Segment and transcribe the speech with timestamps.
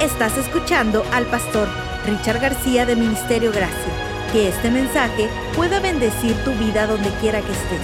[0.00, 1.66] Estás escuchando al pastor
[2.04, 3.92] Richard García de Ministerio Gracia.
[4.30, 7.80] Que este mensaje pueda bendecir tu vida donde quiera que estés.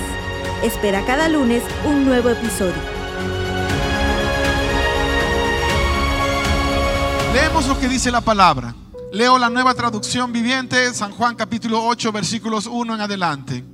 [0.63, 2.75] Espera cada lunes un nuevo episodio.
[7.33, 8.75] Leemos lo que dice la palabra.
[9.11, 13.65] Leo la nueva traducción viviente, San Juan capítulo 8, versículos 1 en adelante.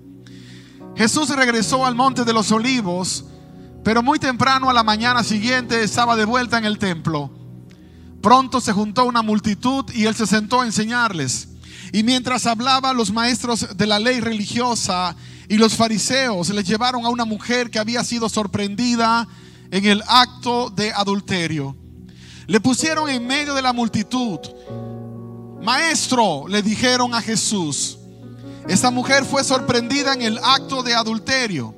[0.95, 3.25] Jesús regresó al monte de los olivos,
[3.83, 7.33] pero muy temprano a la mañana siguiente estaba de vuelta en el templo.
[8.21, 11.49] Pronto se juntó una multitud y él se sentó a enseñarles.
[11.93, 15.17] Y mientras hablaba, los maestros de la ley religiosa
[15.49, 19.27] y los fariseos le llevaron a una mujer que había sido sorprendida
[19.71, 21.77] en el acto de adulterio.
[22.47, 24.39] Le pusieron en medio de la multitud.
[25.63, 27.99] Maestro, le dijeron a Jesús,
[28.67, 31.75] esta mujer fue sorprendida en el acto de adulterio.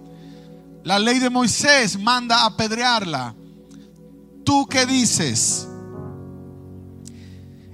[0.82, 3.34] La ley de Moisés manda apedrearla.
[4.44, 5.68] ¿Tú qué dices?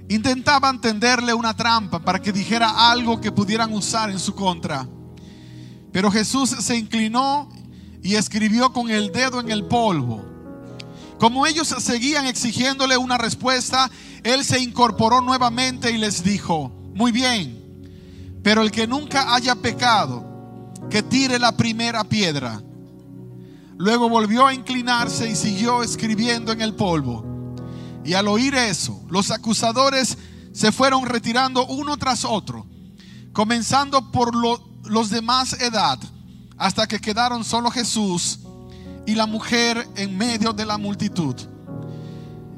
[0.09, 4.87] Intentaban tenderle una trampa para que dijera algo que pudieran usar en su contra.
[5.91, 7.49] Pero Jesús se inclinó
[8.01, 10.23] y escribió con el dedo en el polvo.
[11.19, 13.89] Como ellos seguían exigiéndole una respuesta,
[14.23, 20.71] él se incorporó nuevamente y les dijo, muy bien, pero el que nunca haya pecado,
[20.89, 22.61] que tire la primera piedra.
[23.77, 27.36] Luego volvió a inclinarse y siguió escribiendo en el polvo.
[28.07, 30.17] Y al oír eso, los acusadores
[30.53, 32.65] se fueron retirando uno tras otro,
[33.33, 35.99] comenzando por los de más edad,
[36.57, 38.39] hasta que quedaron solo Jesús
[39.05, 41.35] y la mujer en medio de la multitud.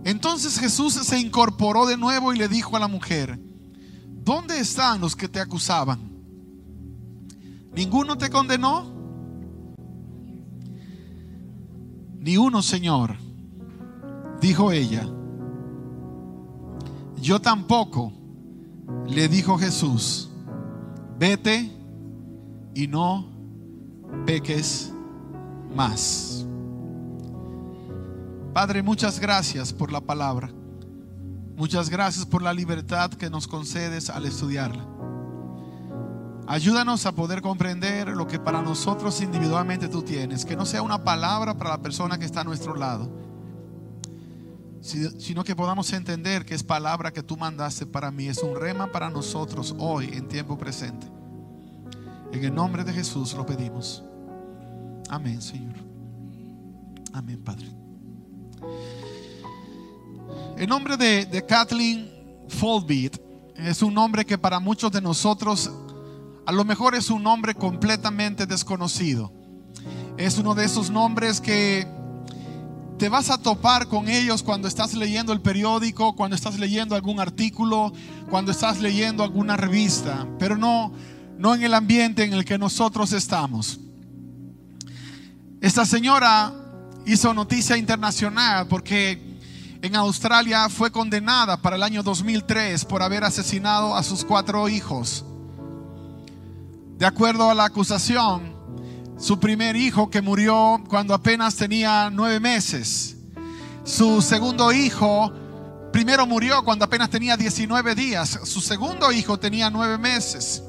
[0.03, 3.39] Entonces Jesús se incorporó de nuevo y le dijo a la mujer,
[4.23, 6.11] ¿dónde están los que te acusaban?
[7.73, 8.93] ¿Ninguno te condenó?
[12.19, 13.17] Ni uno, Señor,
[14.39, 15.09] dijo ella.
[17.21, 18.13] Yo tampoco,
[19.07, 20.29] le dijo Jesús,
[21.17, 21.71] vete
[22.73, 23.27] y no
[24.25, 24.91] peques
[25.75, 26.45] más.
[28.53, 30.49] Padre, muchas gracias por la palabra.
[31.55, 34.85] Muchas gracias por la libertad que nos concedes al estudiarla.
[36.47, 41.03] Ayúdanos a poder comprender lo que para nosotros individualmente tú tienes, que no sea una
[41.03, 43.11] palabra para la persona que está a nuestro lado,
[44.81, 48.91] sino que podamos entender que es palabra que tú mandaste para mí, es un rema
[48.91, 51.07] para nosotros hoy en tiempo presente.
[52.31, 54.03] En el nombre de Jesús lo pedimos.
[55.09, 55.75] Amén, Señor.
[57.13, 57.67] Amén, Padre.
[60.57, 62.09] El nombre de, de Kathleen
[62.47, 63.17] Foldbeat
[63.55, 65.71] es un nombre que para muchos de nosotros
[66.45, 69.31] a lo mejor es un nombre completamente desconocido.
[70.17, 71.87] Es uno de esos nombres que
[72.99, 77.21] te vas a topar con ellos cuando estás leyendo el periódico, cuando estás leyendo algún
[77.21, 77.93] artículo,
[78.29, 80.91] cuando estás leyendo alguna revista, pero no,
[81.37, 83.79] no en el ambiente en el que nosotros estamos.
[85.61, 86.53] Esta señora
[87.05, 89.39] hizo noticia internacional porque
[89.81, 95.23] en Australia fue condenada para el año 2003 por haber asesinado a sus cuatro hijos.
[96.97, 98.58] De acuerdo a la acusación,
[99.19, 103.17] su primer hijo que murió cuando apenas tenía nueve meses.
[103.83, 105.31] Su segundo hijo
[105.91, 108.39] primero murió cuando apenas tenía 19 días.
[108.45, 110.63] Su segundo hijo tenía nueve meses.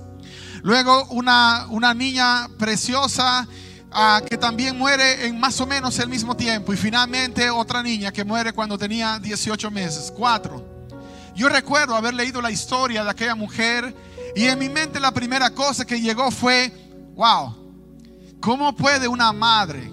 [0.63, 3.47] Luego una, una niña preciosa
[3.93, 6.73] ah, que también muere en más o menos el mismo tiempo.
[6.73, 10.13] Y finalmente otra niña que muere cuando tenía 18 meses.
[10.15, 10.67] Cuatro.
[11.37, 13.95] Yo recuerdo haber leído la historia de aquella mujer
[14.35, 16.73] y en mi mente la primera cosa que llegó fue,
[17.15, 17.61] wow,
[18.41, 19.93] ¿Cómo puede una madre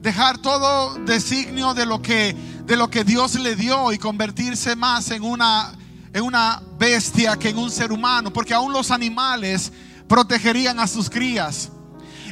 [0.00, 5.10] dejar todo designio de lo que, de lo que Dios le dio y convertirse más
[5.10, 5.72] en una,
[6.12, 8.30] en una bestia que en un ser humano?
[8.30, 9.72] Porque aún los animales
[10.06, 11.70] protegerían a sus crías.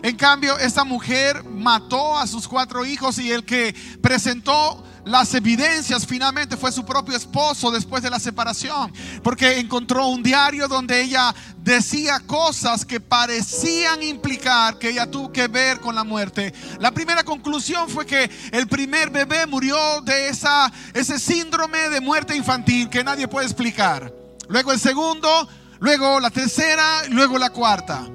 [0.03, 6.07] En cambio, esta mujer mató a sus cuatro hijos y el que presentó las evidencias
[6.07, 8.93] finalmente fue su propio esposo después de la separación,
[9.23, 15.49] porque encontró un diario donde ella decía cosas que parecían implicar que ella tuvo que
[15.49, 16.55] ver con la muerte.
[16.79, 22.35] La primera conclusión fue que el primer bebé murió de esa, ese síndrome de muerte
[22.35, 24.13] infantil que nadie puede explicar.
[24.49, 25.49] Luego el segundo,
[25.81, 28.07] luego la tercera, luego la cuarta.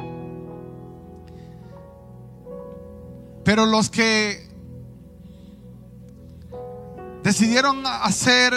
[3.43, 4.48] Pero los que
[7.29, 8.51] decidieron hacer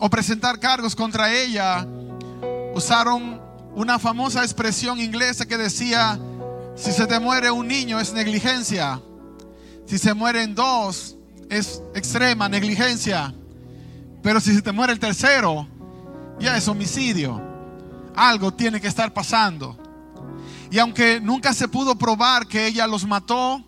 [0.00, 1.86] o presentar cargos contra ella,
[2.74, 3.40] usaron
[3.76, 6.18] una famosa expresión inglesa que decía,
[6.74, 9.00] si se te muere un niño es negligencia,
[9.86, 11.16] si se mueren dos
[11.48, 13.32] es extrema negligencia,
[14.20, 15.66] Pero si se te muere el tercero,
[16.40, 17.40] ya es homicidio.
[18.14, 19.78] Algo tiene que estar pasando.
[20.70, 23.64] Y aunque nunca se pudo probar que ella los mató,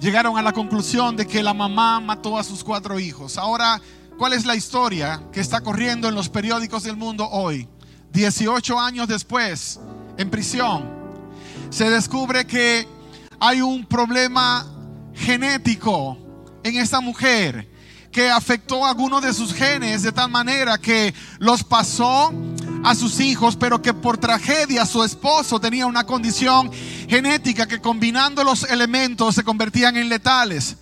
[0.00, 3.36] llegaron a la conclusión de que la mamá mató a sus cuatro hijos.
[3.38, 3.80] Ahora,
[4.16, 7.68] ¿cuál es la historia que está corriendo en los periódicos del mundo hoy?
[8.12, 9.80] 18 años después,
[10.16, 10.88] en prisión,
[11.70, 12.86] se descubre que
[13.40, 14.66] hay un problema
[15.14, 16.16] genético
[16.62, 17.68] en esta mujer
[18.10, 22.32] que afectó a algunos de sus genes de tal manera que los pasó
[22.84, 26.70] a sus hijos, pero que por tragedia su esposo tenía una condición
[27.08, 30.76] genética que combinando los elementos se convertían en letales.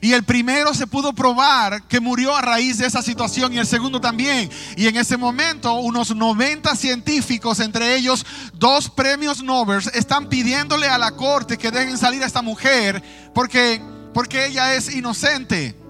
[0.00, 3.66] Y el primero se pudo probar que murió a raíz de esa situación y el
[3.66, 4.48] segundo también.
[4.76, 10.98] Y en ese momento unos 90 científicos, entre ellos dos premios Nobel, están pidiéndole a
[10.98, 13.02] la corte que dejen salir a esta mujer
[13.34, 13.82] porque,
[14.14, 15.81] porque ella es inocente.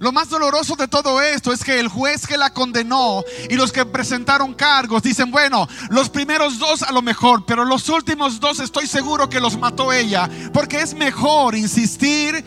[0.00, 3.72] Lo más doloroso de todo esto es que el juez que la condenó y los
[3.72, 8.60] que presentaron cargos dicen, bueno, los primeros dos a lo mejor, pero los últimos dos
[8.60, 12.44] estoy seguro que los mató ella, porque es mejor insistir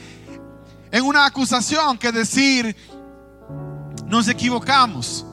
[0.91, 2.75] en una acusación que decir,
[4.05, 5.25] nos equivocamos.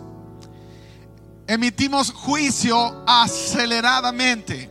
[1.47, 4.71] Emitimos juicio aceleradamente.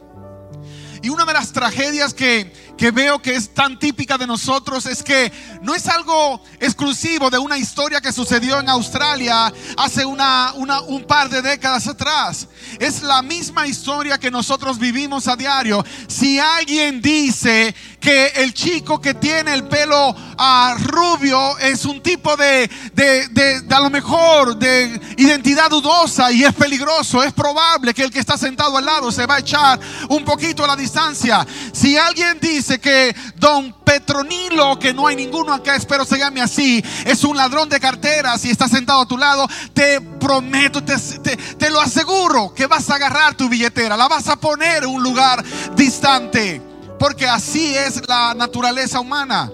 [1.02, 5.04] Y una de las tragedias que que veo que es tan típica de nosotros es
[5.04, 5.32] que
[5.62, 11.30] no es algo exclusivo de una historia que sucedió en Australia hace una, un par
[11.30, 12.48] de décadas atrás.
[12.80, 15.86] Es la misma historia que nosotros vivimos a diario.
[16.08, 22.36] Si alguien dice que el chico que tiene el pelo ah, rubio es un tipo
[22.36, 28.04] de, de, de, a lo mejor de identidad dudosa y es peligroso, es probable que
[28.04, 29.80] el que está sentado al lado se va a echar
[30.10, 31.48] un poquito a la distancia.
[31.72, 36.84] Si alguien dice que don Petronilo, que no hay ninguno acá, espero se llame así,
[37.06, 41.70] es un ladrón de carteras y está sentado a tu lado, te prometo, te, te
[41.70, 45.42] lo aseguro que vas a agarrar tu billetera, la vas a poner en un lugar
[45.74, 46.73] distante
[47.04, 49.52] porque así es la naturaleza humana.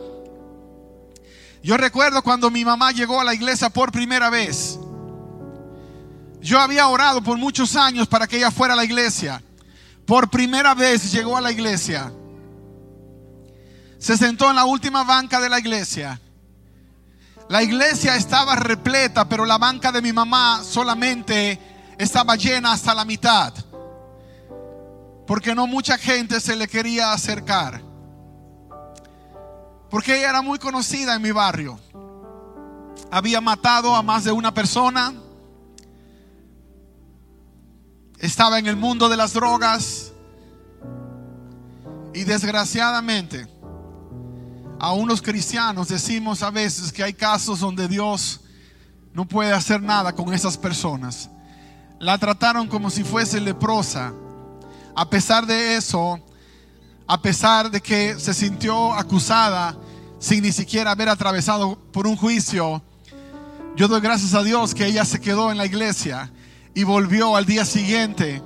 [1.63, 4.77] Yo recuerdo cuando mi mamá llegó a la iglesia por primera vez.
[6.41, 9.41] Yo había orado por muchos años para que ella fuera a la iglesia.
[10.05, 12.13] Por primera vez llegó a la iglesia.
[13.97, 16.21] Se sentó en la última banca de la iglesia.
[17.49, 21.59] La iglesia estaba repleta, pero la banca de mi mamá solamente
[21.97, 23.51] estaba llena hasta la mitad
[25.29, 27.83] porque no mucha gente se le quería acercar.
[29.91, 31.79] Porque ella era muy conocida en mi barrio.
[33.11, 35.13] Había matado a más de una persona.
[38.17, 40.13] Estaba en el mundo de las drogas.
[42.15, 43.47] Y desgraciadamente,
[44.79, 48.41] a unos cristianos decimos a veces que hay casos donde Dios
[49.13, 51.29] no puede hacer nada con esas personas.
[51.99, 54.11] La trataron como si fuese leprosa
[54.99, 56.19] a pesar de eso,
[57.07, 59.77] a pesar de que se sintió acusada
[60.19, 62.83] sin ni siquiera haber atravesado por un juicio,
[63.77, 66.29] yo doy gracias a Dios que ella se quedó en la iglesia
[66.73, 68.41] y volvió al día siguiente.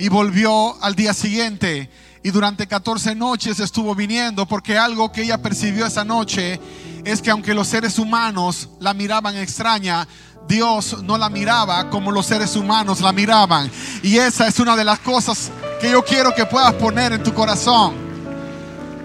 [0.00, 1.88] Y volvió al día siguiente.
[2.24, 6.60] Y durante 14 noches estuvo viniendo porque algo que ella percibió esa noche
[7.04, 10.08] es que aunque los seres humanos la miraban extraña,
[10.48, 13.70] Dios no la miraba como los seres humanos la miraban.
[14.02, 17.32] Y esa es una de las cosas que yo quiero que puedas poner en tu
[17.32, 17.94] corazón.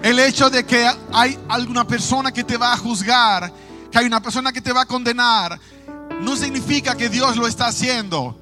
[0.02, 3.52] El hecho de que hay alguna persona que te va a juzgar,
[3.90, 5.58] que hay una persona que te va a condenar,
[6.20, 8.36] no significa que Dios lo está haciendo.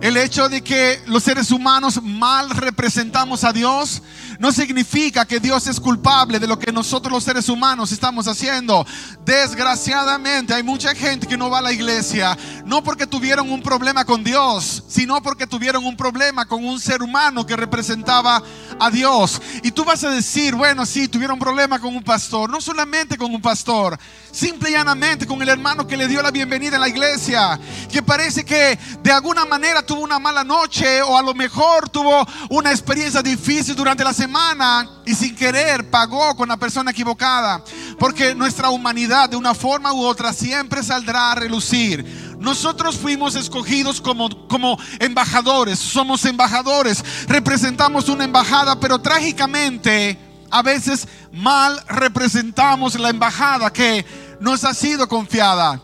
[0.00, 4.00] El hecho de que los seres humanos mal representamos a Dios
[4.38, 8.86] no significa que Dios es culpable de lo que nosotros los seres humanos estamos haciendo.
[9.24, 14.04] Desgraciadamente hay mucha gente que no va a la iglesia, no porque tuvieron un problema
[14.04, 18.42] con Dios, sino porque tuvieron un problema con un ser humano que representaba a
[18.90, 19.40] Dios.
[19.62, 23.16] Y tú vas a decir, bueno, sí, tuvieron un problema con un pastor, no solamente
[23.16, 23.98] con un pastor,
[24.30, 27.58] simple y llanamente con el hermano que le dio la bienvenida a la iglesia,
[27.90, 32.26] que parece que de alguna manera tuvo una mala noche o a lo mejor tuvo
[32.50, 37.62] una experiencia difícil durante la semana y sin querer pagó con la persona equivocada.
[37.98, 42.27] Porque nuestra humanidad de una forma u otra siempre saldrá a relucir.
[42.38, 50.18] Nosotros fuimos escogidos como, como embajadores, somos embajadores, representamos una embajada, pero trágicamente
[50.50, 54.06] a veces mal representamos la embajada que
[54.40, 55.82] nos ha sido confiada.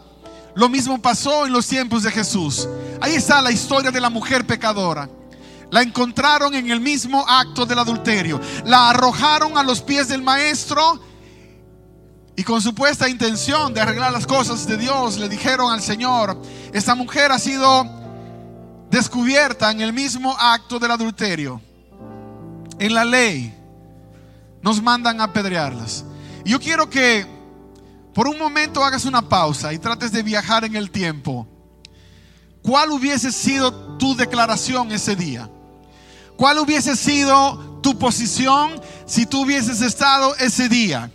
[0.54, 2.68] Lo mismo pasó en los tiempos de Jesús.
[3.00, 5.08] Ahí está la historia de la mujer pecadora.
[5.70, 8.40] La encontraron en el mismo acto del adulterio.
[8.64, 11.00] La arrojaron a los pies del maestro
[12.36, 16.40] y con supuesta intención de arreglar las cosas de Dios le dijeron al Señor,
[16.72, 17.86] Esta mujer ha sido
[18.90, 21.60] descubierta en el mismo acto del adulterio.
[22.78, 23.54] En la ley
[24.62, 26.04] nos mandan a apedrearlas.
[26.44, 27.26] Yo quiero que
[28.12, 31.46] por un momento hagas una pausa y trates de viajar en el tiempo.
[32.62, 35.50] ¿Cuál hubiese sido tu declaración ese día?
[36.36, 41.10] ¿Cuál hubiese sido tu posición si tú hubieses estado ese día?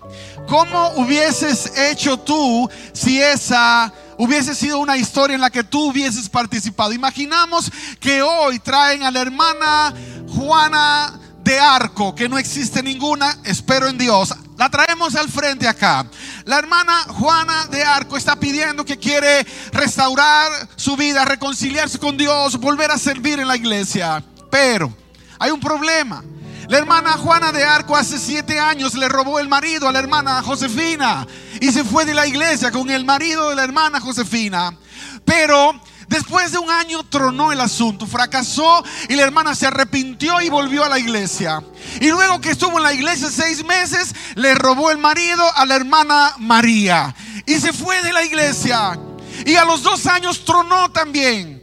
[0.48, 6.28] ¿Cómo hubieses hecho tú si esa hubiese sido una historia en la que tú hubieses
[6.30, 6.92] participado?
[6.92, 9.94] Imaginamos que hoy traen a la hermana
[10.28, 16.06] Juana de Arco, que no existe ninguna, espero en Dios, la traemos al frente acá.
[16.46, 22.60] La hermana Juana de Arco está pidiendo que quiere restaurar su vida, reconciliarse con Dios,
[22.60, 24.24] volver a servir en la iglesia.
[24.52, 24.94] Pero
[25.40, 26.24] hay un problema.
[26.70, 30.44] La hermana Juana de Arco hace siete años le robó el marido a la hermana
[30.44, 31.26] Josefina
[31.60, 34.78] y se fue de la iglesia con el marido de la hermana Josefina.
[35.26, 40.50] Pero Después de un año tronó el asunto, fracasó y la hermana se arrepintió y
[40.50, 41.62] volvió a la iglesia.
[42.02, 45.76] Y luego que estuvo en la iglesia seis meses, le robó el marido a la
[45.76, 49.00] hermana María y se fue de la iglesia.
[49.46, 51.59] Y a los dos años tronó también.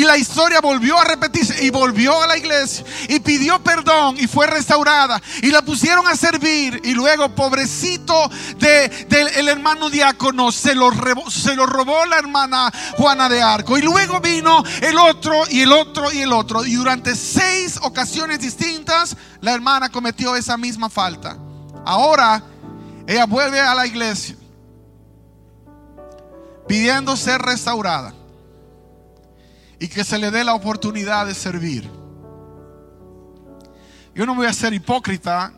[0.00, 4.28] Y la historia volvió a repetirse y volvió a la iglesia y pidió perdón y
[4.28, 10.90] fue restaurada y la pusieron a servir y luego pobrecito del hermano diácono se lo,
[11.28, 15.70] se lo robó la hermana Juana de Arco y luego vino el otro y el
[15.70, 21.36] otro y el otro y durante seis ocasiones distintas la hermana cometió esa misma falta.
[21.84, 22.42] Ahora
[23.06, 24.34] ella vuelve a la iglesia
[26.66, 28.14] pidiendo ser restaurada
[29.80, 31.90] y que se le dé la oportunidad de servir.
[34.14, 35.54] Yo no voy a ser hipócrita,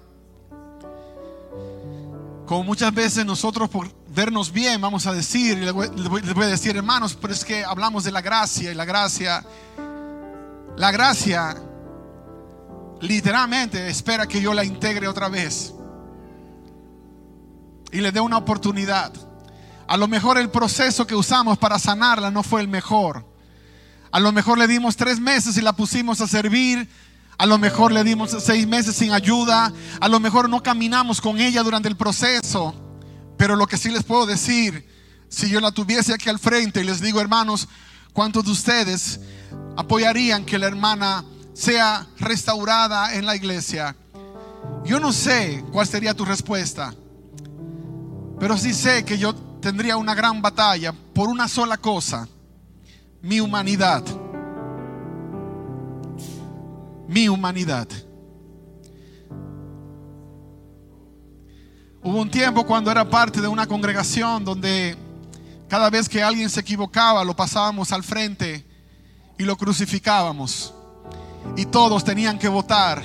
[2.46, 6.76] como muchas veces nosotros por vernos bien vamos a decir, y les voy, a decir
[6.76, 9.44] hermanos, pero es que hablamos de la gracia y la gracia,
[10.76, 11.56] la gracia
[13.00, 15.74] literalmente espera que yo la integre otra vez
[17.90, 19.12] y le dé una oportunidad.
[19.88, 23.31] A lo mejor el proceso que usamos para sanarla no fue el mejor.
[24.12, 26.86] A lo mejor le dimos tres meses y la pusimos a servir.
[27.38, 29.72] A lo mejor le dimos seis meses sin ayuda.
[30.00, 32.74] A lo mejor no caminamos con ella durante el proceso.
[33.38, 34.86] Pero lo que sí les puedo decir,
[35.30, 37.66] si yo la tuviese aquí al frente y les digo, hermanos,
[38.12, 39.18] ¿cuántos de ustedes
[39.78, 43.96] apoyarían que la hermana sea restaurada en la iglesia?
[44.84, 46.94] Yo no sé cuál sería tu respuesta,
[48.38, 52.28] pero sí sé que yo tendría una gran batalla por una sola cosa
[53.22, 54.02] mi humanidad.
[57.08, 57.86] Mi humanidad.
[62.02, 64.96] Hubo un tiempo cuando era parte de una congregación donde
[65.68, 68.66] cada vez que alguien se equivocaba lo pasábamos al frente
[69.38, 70.74] y lo crucificábamos.
[71.56, 73.04] Y todos tenían que votar.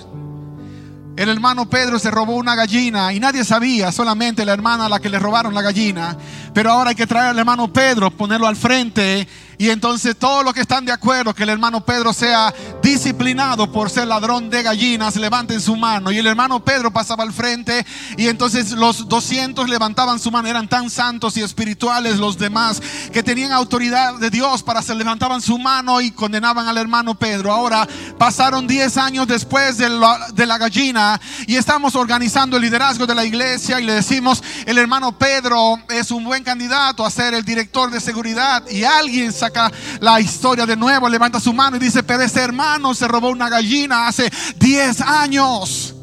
[1.16, 5.00] El hermano Pedro se robó una gallina y nadie sabía, solamente la hermana a la
[5.00, 6.18] que le robaron la gallina.
[6.54, 9.28] Pero ahora hay que traer al hermano Pedro, ponerlo al frente
[9.60, 13.90] y entonces todos los que están de acuerdo que el hermano Pedro sea disciplinado por
[13.90, 16.12] ser ladrón de gallinas, levanten su mano.
[16.12, 17.86] Y el hermano Pedro pasaba al frente
[18.18, 20.48] y entonces los 200 levantaban su mano.
[20.48, 25.42] Eran tan santos y espirituales los demás que tenían autoridad de Dios para se levantaban
[25.42, 27.52] su mano y condenaban al hermano Pedro.
[27.52, 27.88] Ahora
[28.18, 33.80] pasaron 10 años después de la, gallina y estamos organizando el liderazgo de la iglesia
[33.80, 38.00] y le decimos, el hermano Pedro es un buen candidato a ser el director de
[38.00, 42.42] seguridad y alguien saca la historia de nuevo, levanta su mano y dice, pero ese
[42.42, 45.94] hermano se robó una gallina hace 10 años.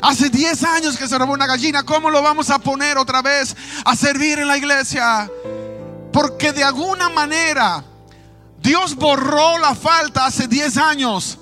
[0.00, 1.82] Hace 10 años que se robó una gallina.
[1.82, 5.28] ¿Cómo lo vamos a poner otra vez a servir en la iglesia?
[6.12, 7.84] Porque de alguna manera
[8.60, 11.38] Dios borró la falta hace 10 años.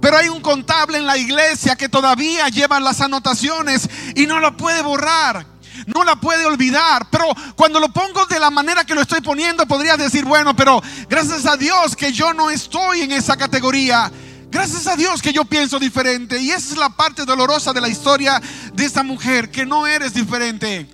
[0.00, 4.56] Pero hay un contable en la iglesia que todavía lleva las anotaciones y no lo
[4.56, 5.51] puede borrar
[5.86, 7.08] no la puede olvidar.
[7.10, 10.82] Pero cuando lo pongo de la manera que lo estoy poniendo, podrías decir, bueno, pero
[11.08, 14.10] gracias a Dios que yo no estoy en esa categoría.
[14.50, 16.40] Gracias a Dios que yo pienso diferente.
[16.40, 18.40] Y esa es la parte dolorosa de la historia
[18.74, 20.86] de esta mujer, que no eres diferente,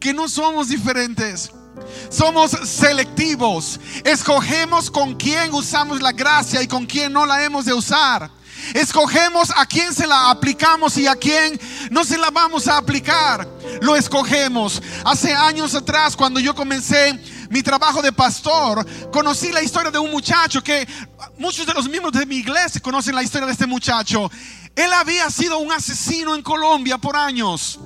[0.00, 1.52] que no somos diferentes.
[2.08, 3.80] Somos selectivos.
[4.04, 8.30] Escogemos con quién usamos la gracia y con quién no la hemos de usar.
[8.74, 13.48] Escogemos a quién se la aplicamos y a quién no se la vamos a aplicar.
[13.80, 14.82] Lo escogemos.
[15.04, 17.18] Hace años atrás, cuando yo comencé
[17.50, 20.86] mi trabajo de pastor, conocí la historia de un muchacho que
[21.38, 24.30] muchos de los miembros de mi iglesia conocen la historia de este muchacho.
[24.74, 27.78] Él había sido un asesino en Colombia por años.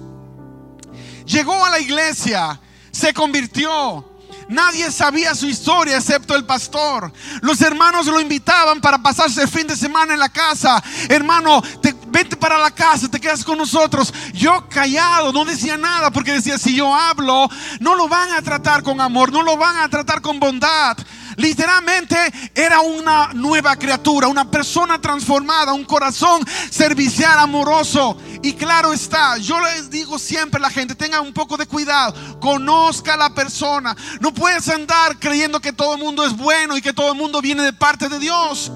[1.24, 2.60] Llegó a la iglesia,
[2.92, 4.15] se convirtió,
[4.48, 7.12] Nadie sabía su historia excepto el pastor.
[7.40, 10.82] Los hermanos lo invitaban para pasarse el fin de semana en la casa.
[11.08, 11.62] Hermano,
[12.08, 14.14] vete para la casa, te quedas con nosotros.
[14.32, 17.48] Yo callado, no decía nada porque decía, si yo hablo,
[17.80, 20.96] no lo van a tratar con amor, no lo van a tratar con bondad.
[21.36, 22.16] Literalmente
[22.54, 28.16] era una nueva criatura, una persona transformada, un corazón servicial, amoroso.
[28.42, 32.14] Y claro está, yo les digo siempre a la gente, tenga un poco de cuidado,
[32.40, 33.94] conozca a la persona.
[34.20, 37.42] No puedes andar creyendo que todo el mundo es bueno y que todo el mundo
[37.42, 38.72] viene de parte de Dios.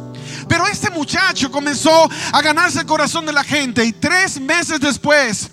[0.49, 5.51] Pero este muchacho comenzó a ganarse el corazón de la gente y tres meses después,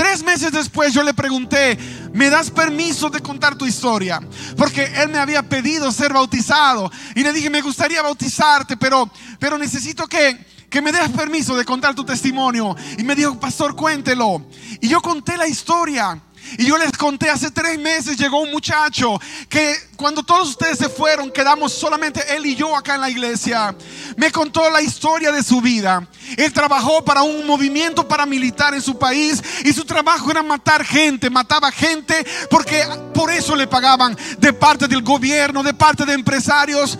[0.00, 1.76] Tres meses después yo le pregunté,
[2.14, 4.18] ¿me das permiso de contar tu historia?
[4.56, 6.90] Porque él me había pedido ser bautizado.
[7.14, 11.66] Y le dije, me gustaría bautizarte, pero, pero necesito que, que me des permiso de
[11.66, 12.74] contar tu testimonio.
[12.96, 14.46] Y me dijo, pastor, cuéntelo.
[14.80, 16.18] Y yo conté la historia.
[16.58, 20.88] Y yo les conté, hace tres meses llegó un muchacho que cuando todos ustedes se
[20.88, 23.74] fueron, quedamos solamente él y yo acá en la iglesia.
[24.16, 26.06] Me contó la historia de su vida.
[26.36, 31.30] Él trabajó para un movimiento paramilitar en su país y su trabajo era matar gente,
[31.30, 36.98] mataba gente porque por eso le pagaban de parte del gobierno, de parte de empresarios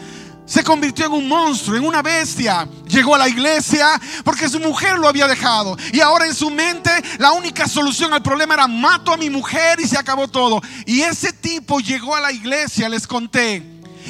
[0.51, 2.69] se convirtió en un monstruo, en una bestia.
[2.89, 3.89] Llegó a la iglesia
[4.25, 5.77] porque su mujer lo había dejado.
[5.93, 9.79] Y ahora en su mente la única solución al problema era mato a mi mujer
[9.79, 10.61] y se acabó todo.
[10.87, 13.63] Y ese tipo llegó a la iglesia, les conté.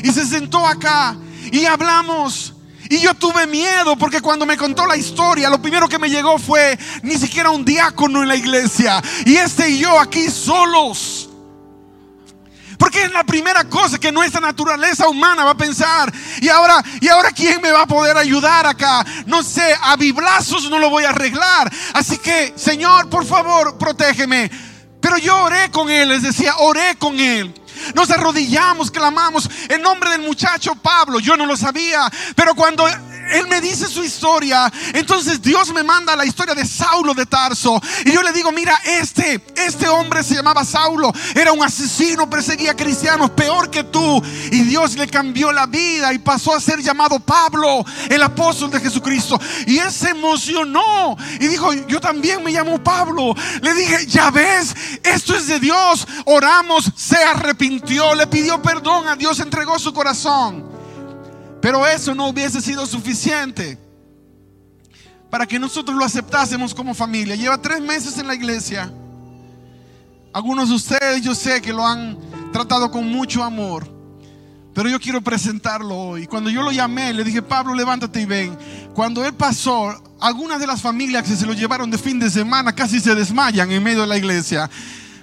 [0.02, 1.14] Y se sentó acá
[1.52, 2.54] y hablamos.
[2.88, 6.38] Y yo tuve miedo porque cuando me contó la historia, lo primero que me llegó
[6.38, 9.02] fue ni siquiera un diácono en la iglesia.
[9.26, 11.20] Y este y yo aquí solos.
[12.80, 16.10] Porque es la primera cosa que nuestra naturaleza humana va a pensar.
[16.40, 19.04] Y ahora, y ahora quién me va a poder ayudar acá?
[19.26, 21.70] No sé, a biblazos no lo voy a arreglar.
[21.92, 24.50] Así que, Señor, por favor, protégeme.
[24.99, 27.52] Pero yo oré con él, les decía, oré con él.
[27.94, 31.20] Nos arrodillamos, clamamos en nombre del muchacho Pablo.
[31.20, 32.88] Yo no lo sabía, pero cuando
[33.30, 34.71] él me dice su historia.
[34.95, 37.80] Entonces Dios me manda la historia de Saulo de Tarso.
[38.04, 41.12] Y yo le digo, mira, este, este hombre se llamaba Saulo.
[41.34, 44.23] Era un asesino, perseguía cristianos, peor que tú.
[44.50, 48.80] Y Dios le cambió la vida y pasó a ser llamado Pablo, el apóstol de
[48.80, 49.40] Jesucristo.
[49.66, 53.34] Y él se emocionó y dijo, yo también me llamo Pablo.
[53.62, 56.06] Le dije, ya ves, esto es de Dios.
[56.26, 60.79] Oramos, se arrepintió, le pidió perdón a Dios, entregó su corazón.
[61.60, 63.78] Pero eso no hubiese sido suficiente
[65.30, 67.36] para que nosotros lo aceptásemos como familia.
[67.36, 68.92] Lleva tres meses en la iglesia.
[70.32, 72.18] Algunos de ustedes yo sé que lo han
[72.52, 74.00] tratado con mucho amor.
[74.75, 76.26] Pero yo quiero presentarlo hoy.
[76.26, 78.56] Cuando yo lo llamé, le dije, Pablo, levántate y ven.
[78.94, 82.73] Cuando él pasó, algunas de las familias que se lo llevaron de fin de semana
[82.73, 84.70] casi se desmayan en medio de la iglesia.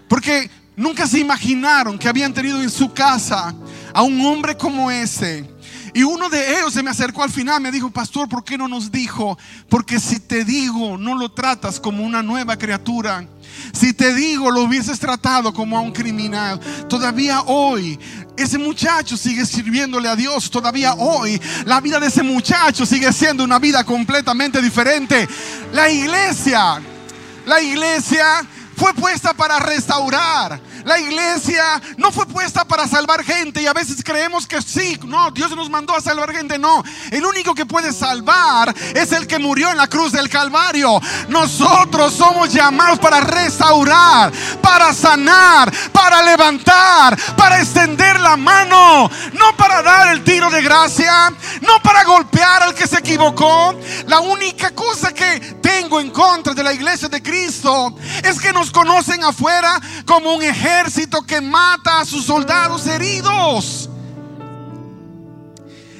[0.08, 3.56] Porque nunca se imaginaron que habían tenido en su casa
[3.93, 5.50] a un hombre como ese
[5.98, 8.68] y uno de ellos se me acercó al final, me dijo, pastor, ¿por qué no
[8.68, 9.36] nos dijo?
[9.68, 13.26] Porque si te digo, no lo tratas como una nueva criatura.
[13.74, 16.60] Si te digo, lo hubieses tratado como a un criminal.
[16.88, 18.00] Todavía hoy
[18.38, 20.52] ese muchacho sigue sirviéndole a Dios.
[20.52, 25.28] Todavía hoy la vida de ese muchacho sigue siendo una vida completamente diferente.
[25.74, 26.80] La iglesia,
[27.48, 28.46] la iglesia
[28.78, 30.62] fue puesta para restaurar.
[30.86, 35.32] La iglesia no fue puesta para salvar gente y a veces creemos que sí, no,
[35.32, 36.84] Dios nos mandó a salvar gente, no.
[37.12, 41.02] El único que puede salvar es el que murió en la cruz del Calvario.
[41.28, 49.82] Nosotros somos llamados para restaurar, para sanar, para levantar, para extender la mano, no para
[49.82, 53.76] dar el tiro de gracia, no para golpear al que se equivocó.
[54.06, 58.67] La única cosa que tengo en contra de la iglesia de Cristo es que nos
[58.72, 63.90] conocen afuera como un ejército que mata a sus soldados heridos.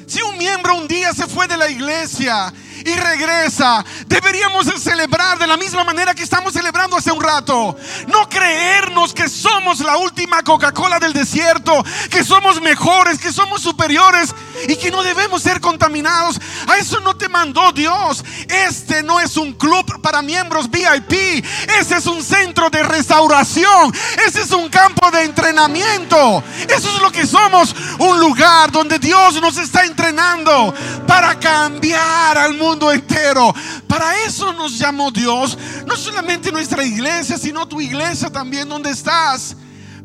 [0.06, 2.54] Si un miembro un día se fue de la iglesia
[2.88, 7.76] y regresa, deberíamos celebrar de la misma manera que estamos celebrando hace un rato.
[8.08, 14.34] No creernos que somos la última Coca-Cola del desierto, que somos mejores, que somos superiores
[14.68, 16.40] y que no debemos ser contaminados.
[16.68, 18.24] A eso no te mandó Dios.
[18.48, 21.46] Este no es un club para miembros VIP.
[21.80, 23.94] Ese es un centro de restauración.
[24.26, 26.44] Ese es un campo de entrenamiento.
[26.68, 27.76] Eso es lo que somos.
[28.00, 30.74] Un lugar donde Dios nos está entrenando
[31.06, 33.54] para cambiar al mundo entero.
[33.88, 35.58] Para eso nos llamó Dios.
[35.86, 39.56] No solamente nuestra iglesia, sino tu iglesia también donde estás.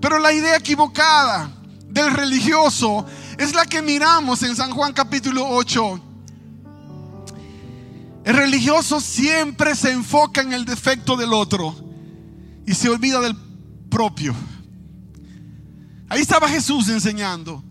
[0.01, 1.51] Pero la idea equivocada
[1.89, 3.07] del religioso
[3.39, 6.01] es la que miramos en San Juan capítulo 8.
[8.25, 11.75] El religioso siempre se enfoca en el defecto del otro
[12.67, 13.37] y se olvida del
[13.91, 14.35] propio.
[16.09, 17.65] Ahí estaba Jesús enseñando.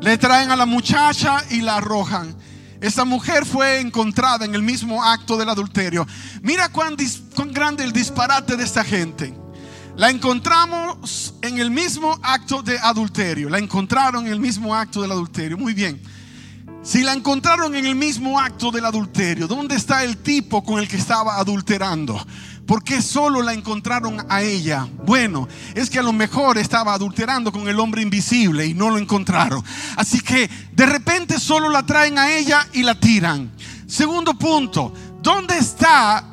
[0.00, 2.36] Le traen a la muchacha y la arrojan.
[2.84, 6.06] Esta mujer fue encontrada en el mismo acto del adulterio.
[6.42, 6.96] Mira cuán,
[7.50, 9.32] grande el disparate de esta gente.
[9.96, 13.48] La encontramos en el mismo acto de adulterio.
[13.48, 15.56] La encontraron en el mismo acto del adulterio.
[15.56, 15.98] Muy bien.
[16.82, 20.86] Si la encontraron en el mismo acto del adulterio, ¿dónde está el tipo con el
[20.86, 22.22] que estaba adulterando?
[22.66, 24.88] ¿Por qué solo la encontraron a ella?
[25.04, 28.98] Bueno, es que a lo mejor estaba adulterando con el hombre invisible y no lo
[28.98, 29.62] encontraron.
[29.96, 33.52] Así que de repente solo la traen a ella y la tiran.
[33.86, 36.24] Segundo punto, ¿dónde está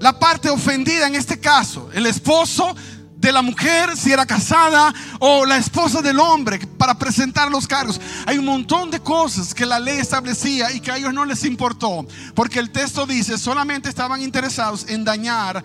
[0.00, 1.90] la parte ofendida en este caso?
[1.92, 2.74] El esposo
[3.22, 8.00] de la mujer, si era casada, o la esposa del hombre, para presentar los cargos.
[8.26, 11.44] Hay un montón de cosas que la ley establecía y que a ellos no les
[11.44, 12.04] importó,
[12.34, 15.62] porque el texto dice, solamente estaban interesados en dañar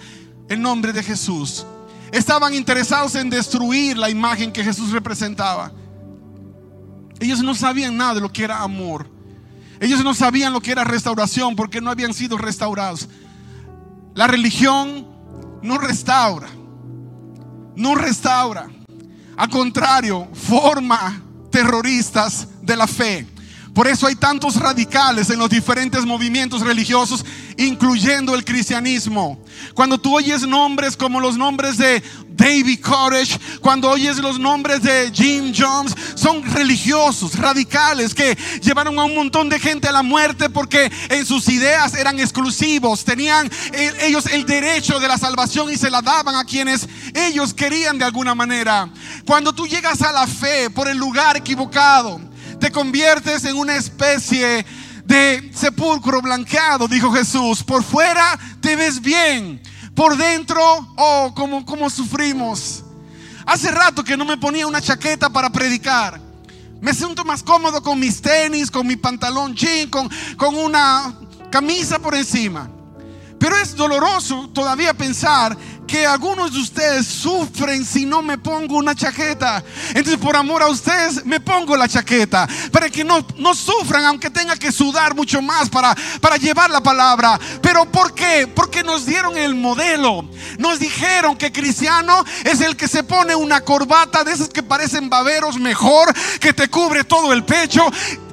[0.48, 1.66] el nombre de Jesús.
[2.12, 5.72] Estaban interesados en destruir la imagen que Jesús representaba.
[7.20, 9.10] Ellos no sabían nada de lo que era amor.
[9.80, 13.10] Ellos no sabían lo que era restauración porque no habían sido restaurados.
[14.14, 15.08] La religión
[15.64, 16.48] no restaura
[17.78, 18.70] no restaura.
[19.38, 23.26] Al contrario, forma terroristas de la fe.
[23.78, 27.24] Por eso hay tantos radicales en los diferentes movimientos religiosos,
[27.58, 29.40] incluyendo el cristianismo.
[29.76, 35.12] Cuando tú oyes nombres como los nombres de David Courage, cuando oyes los nombres de
[35.14, 40.50] Jim Jones, son religiosos, radicales, que llevaron a un montón de gente a la muerte
[40.50, 43.48] porque en sus ideas eran exclusivos, tenían
[44.02, 48.06] ellos el derecho de la salvación y se la daban a quienes ellos querían de
[48.06, 48.90] alguna manera.
[49.24, 52.20] Cuando tú llegas a la fe por el lugar equivocado,
[52.60, 54.66] te conviertes en una especie
[55.06, 57.64] de sepulcro blanqueado, dijo Jesús.
[57.64, 59.62] Por fuera te ves bien,
[59.96, 60.62] por dentro,
[60.98, 62.84] oh, como, como sufrimos.
[63.46, 66.20] Hace rato que no me ponía una chaqueta para predicar.
[66.82, 71.16] Me siento más cómodo con mis tenis, con mi pantalón jean, con, con una
[71.50, 72.70] camisa por encima.
[73.40, 75.58] Pero es doloroso todavía pensar
[75.88, 79.64] que algunos de ustedes sufren si no me pongo una chaqueta.
[79.90, 82.48] Entonces, por amor a ustedes, me pongo la chaqueta.
[82.72, 86.82] Para que no, no sufran, aunque tenga que sudar mucho más para, para llevar la
[86.82, 87.40] palabra.
[87.62, 88.48] Pero ¿por qué?
[88.54, 90.30] Porque nos dieron el modelo.
[90.60, 95.10] Nos dijeron que cristiano es el que se pone una corbata de esas que parecen
[95.10, 97.86] baberos mejor, que te cubre todo el pecho.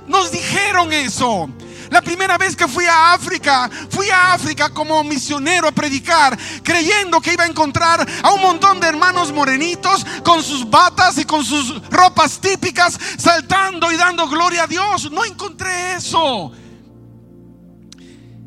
[0.09, 1.49] Nos dijeron eso.
[1.90, 7.20] La primera vez que fui a África, fui a África como misionero a predicar, creyendo
[7.20, 11.44] que iba a encontrar a un montón de hermanos morenitos con sus batas y con
[11.44, 15.11] sus ropas típicas, saltando y dando gloria a Dios.
[15.11, 16.53] No encontré eso.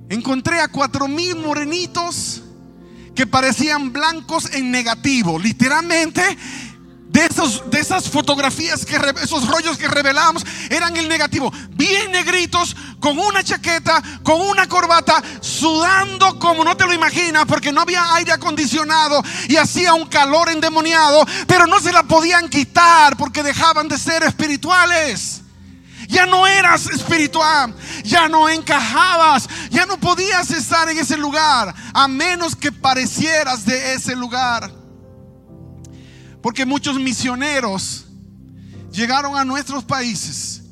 [0.09, 2.41] Encontré a cuatro mil morenitos
[3.13, 5.39] que parecían blancos en negativo.
[5.39, 6.21] Literalmente
[7.17, 11.51] de, esos, de esas fotografías, que esos rollos que revelamos, eran el negativo.
[11.71, 17.71] Bien negritos, con una chaqueta, con una corbata, sudando como no te lo imaginas, porque
[17.71, 23.17] no había aire acondicionado y hacía un calor endemoniado, pero no se la podían quitar
[23.17, 25.41] porque dejaban de ser espirituales.
[26.07, 32.07] Ya no eras espiritual, ya no encajabas, ya no podías estar en ese lugar, a
[32.07, 34.76] menos que parecieras de ese lugar.
[36.41, 38.05] Porque muchos misioneros
[38.91, 40.63] llegaron a nuestros países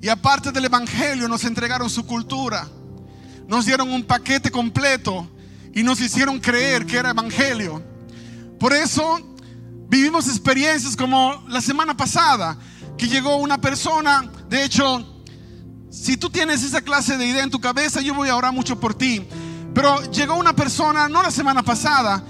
[0.00, 2.68] y aparte del Evangelio nos entregaron su cultura,
[3.46, 5.28] nos dieron un paquete completo
[5.74, 7.82] y nos hicieron creer que era Evangelio.
[8.58, 9.20] Por eso
[9.88, 12.56] vivimos experiencias como la semana pasada,
[12.96, 15.24] que llegó una persona, de hecho,
[15.90, 18.78] si tú tienes esa clase de idea en tu cabeza, yo voy a orar mucho
[18.78, 19.26] por ti.
[19.74, 22.22] Pero llegó una persona, no la semana pasada,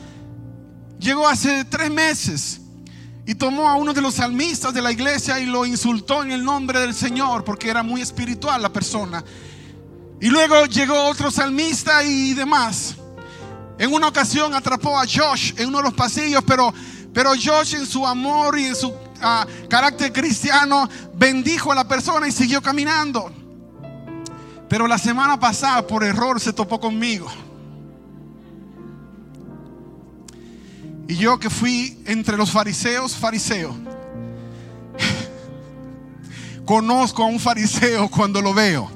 [1.00, 2.60] llegó hace tres meses
[3.26, 6.44] y tomó a uno de los salmistas de la iglesia y lo insultó en el
[6.44, 9.24] nombre del Señor porque era muy espiritual la persona.
[10.20, 12.96] Y luego llegó otro salmista y demás.
[13.78, 16.72] En una ocasión atrapó a Josh en uno de los pasillos, pero,
[17.14, 22.28] pero Josh en su amor y en su ah, carácter cristiano bendijo a la persona
[22.28, 23.32] y siguió caminando.
[24.68, 27.30] Pero la semana pasada por error se topó conmigo.
[31.10, 33.74] Y yo que fui entre los fariseos, fariseo.
[36.64, 38.88] Conozco a un fariseo cuando lo veo.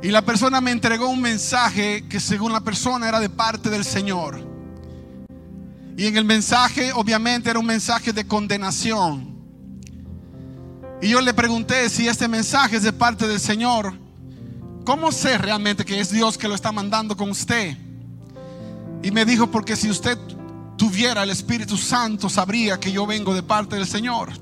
[0.00, 3.84] Y la persona me entregó un mensaje que según la persona era de parte del
[3.84, 4.40] Señor.
[5.98, 9.30] Y en el mensaje obviamente era un mensaje de condenación.
[11.02, 14.01] Y yo le pregunté si este mensaje es de parte del Señor.
[14.84, 17.76] ¿Cómo sé realmente que es Dios que lo está mandando con usted?
[19.02, 20.18] Y me dijo, porque si usted
[20.76, 24.32] tuviera el Espíritu Santo, sabría que yo vengo de parte del Señor.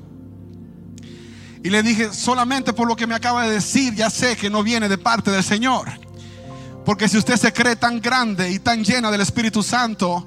[1.63, 4.63] Y le dije, solamente por lo que me acaba de decir, ya sé que no
[4.63, 5.89] viene de parte del Señor.
[6.87, 10.27] Porque si usted se cree tan grande y tan llena del Espíritu Santo,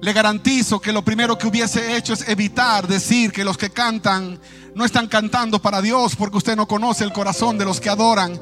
[0.00, 4.40] le garantizo que lo primero que hubiese hecho es evitar decir que los que cantan
[4.74, 8.40] no están cantando para Dios porque usted no conoce el corazón de los que adoran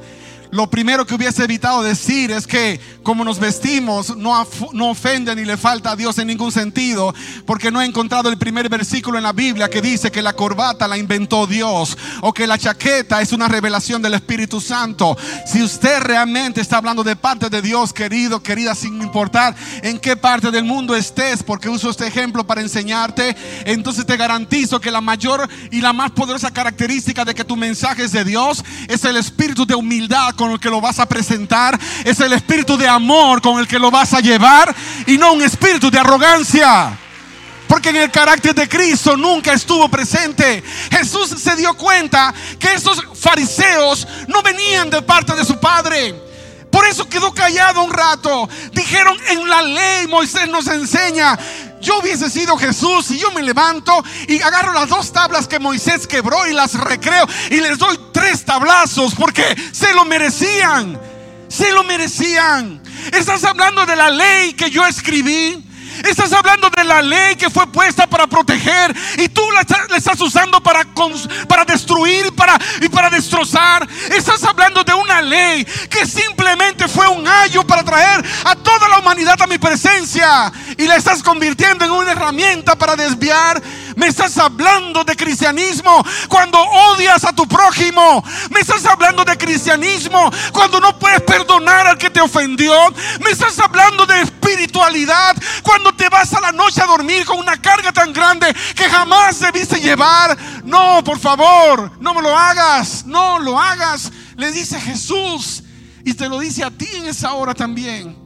[0.51, 5.45] lo primero que hubiese evitado decir es que como nos vestimos no, no ofende ni
[5.45, 7.15] le falta a Dios en ningún sentido,
[7.47, 10.89] porque no he encontrado el primer versículo en la Biblia que dice que la corbata
[10.89, 15.17] la inventó Dios o que la chaqueta es una revelación del Espíritu Santo.
[15.47, 20.17] Si usted realmente está hablando de parte de Dios, querido, querida, sin importar en qué
[20.17, 25.01] parte del mundo estés, porque uso este ejemplo para enseñarte, entonces te garantizo que la
[25.01, 29.17] mayor y la más poderosa característica de que tu mensaje es de Dios es el
[29.17, 33.43] espíritu de humildad con el que lo vas a presentar, es el espíritu de amor
[33.43, 34.75] con el que lo vas a llevar
[35.07, 36.99] y no un espíritu de arrogancia.
[37.69, 40.65] Porque en el carácter de Cristo nunca estuvo presente.
[40.91, 46.15] Jesús se dio cuenta que esos fariseos no venían de parte de su Padre.
[46.71, 48.49] Por eso quedó callado un rato.
[48.73, 51.39] Dijeron, en la ley Moisés nos enseña
[51.81, 56.07] yo hubiese sido Jesús y yo me levanto y agarro las dos tablas que Moisés
[56.07, 61.01] quebró y las recreo y les doy tres tablazos porque se lo merecían.
[61.49, 62.81] Se lo merecían.
[63.13, 65.67] Estás hablando de la ley que yo escribí.
[66.09, 69.67] Estás hablando de la ley que fue puesta para proteger y tú la,
[69.97, 70.87] estás usando para,
[71.49, 73.87] para destruir para, y para destrozar.
[74.11, 79.01] Estás hablando de una ley que simplemente fue un ayo para traer a toda la
[79.01, 83.63] humanidad a mi presencia y la estás convirtiendo en una herramienta para desviar
[83.97, 88.25] me estás hablando de cristianismo cuando odias a tu prójimo.
[88.51, 92.73] Me estás hablando de cristianismo cuando no puedes perdonar al que te ofendió.
[93.23, 97.61] Me estás hablando de espiritualidad cuando te vas a la noche a dormir con una
[97.61, 100.37] carga tan grande que jamás debiste llevar.
[100.65, 103.05] No, por favor, no me lo hagas.
[103.05, 104.11] No lo hagas.
[104.37, 105.63] Le dice Jesús.
[106.05, 108.20] Y te lo dice a ti en esa hora también.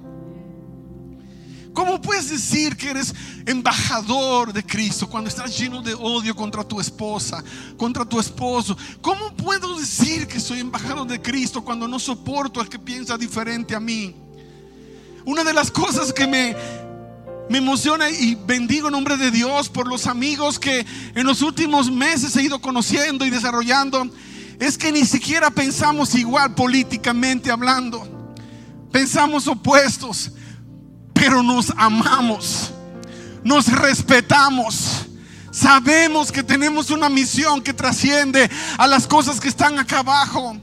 [1.75, 3.13] ¿Cómo puedes decir que eres
[3.47, 7.43] embajador de Cristo cuando estás lleno de odio contra tu esposa,
[7.77, 8.79] contra tu esposo?
[9.03, 13.75] ¿Cómo puedo decir que soy embajador de Cristo cuando no soporto al que piensa diferente
[13.75, 14.15] a mí?
[15.25, 16.55] Una de las cosas que me,
[17.51, 21.91] me emociona y bendigo en nombre de Dios por los amigos que en los últimos
[21.91, 24.09] meses he ido conociendo y desarrollando
[24.61, 28.07] es que ni siquiera pensamos igual políticamente hablando.
[28.93, 30.31] Pensamos opuestos
[31.27, 32.71] pero nos amamos,
[33.43, 35.07] nos respetamos.
[35.51, 40.59] Sabemos que tenemos una misión que trasciende a las cosas que están acá abajo.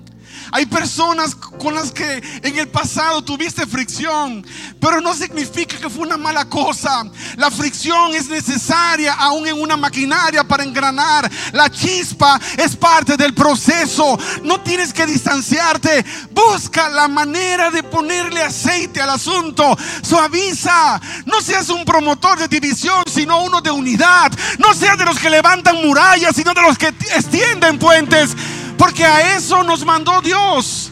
[0.51, 4.45] Hay personas con las que en el pasado tuviste fricción,
[4.79, 7.03] pero no significa que fue una mala cosa.
[7.37, 11.31] La fricción es necesaria aún en una maquinaria para engranar.
[11.53, 14.17] La chispa es parte del proceso.
[14.43, 16.05] No tienes que distanciarte.
[16.31, 19.77] Busca la manera de ponerle aceite al asunto.
[20.01, 20.99] Suaviza.
[21.25, 24.31] No seas un promotor de división, sino uno de unidad.
[24.59, 28.35] No seas de los que levantan murallas, sino de los que extienden puentes.
[28.81, 30.89] Porque a eso nos mandó Dios.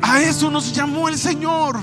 [0.00, 1.80] A eso nos llamó el Señor.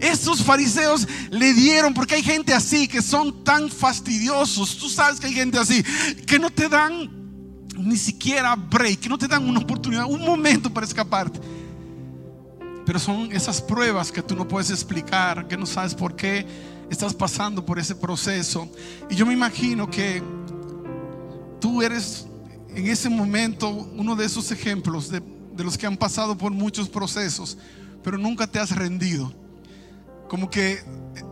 [0.00, 4.78] Estos fariseos le dieron, porque hay gente así que son tan fastidiosos.
[4.78, 5.84] Tú sabes que hay gente así
[6.26, 7.10] que no te dan
[7.76, 11.38] ni siquiera break, que no te dan una oportunidad, un momento para escaparte.
[12.86, 16.46] Pero son esas pruebas que tú no puedes explicar, que no sabes por qué
[16.88, 18.70] estás pasando por ese proceso.
[19.10, 20.22] Y yo me imagino que
[21.60, 22.25] tú eres
[22.76, 25.22] en ese momento uno de esos ejemplos de,
[25.56, 27.56] los que han pasado por muchos procesos,
[28.04, 29.32] pero nunca te has rendido.
[30.28, 30.82] Como que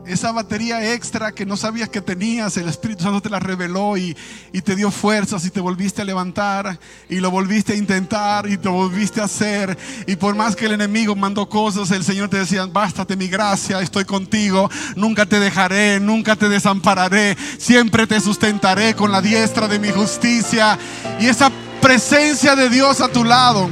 [0.07, 4.17] esa batería extra que no sabías que tenías, el Espíritu Santo te la reveló y,
[4.53, 6.79] y, te dio fuerzas y te volviste a levantar
[7.09, 9.77] y lo volviste a intentar y te volviste a hacer.
[10.07, 13.81] Y por más que el enemigo mandó cosas, el Señor te decía, bástate mi gracia,
[13.81, 19.79] estoy contigo, nunca te dejaré, nunca te desampararé, siempre te sustentaré con la diestra de
[19.79, 20.79] mi justicia.
[21.19, 23.71] Y esa presencia de Dios a tu lado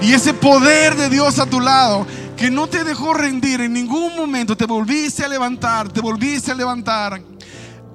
[0.00, 2.06] y ese poder de Dios a tu lado
[2.38, 6.54] que no te dejó rendir en ningún momento, te volviste a levantar, te volviste a
[6.54, 7.20] levantar.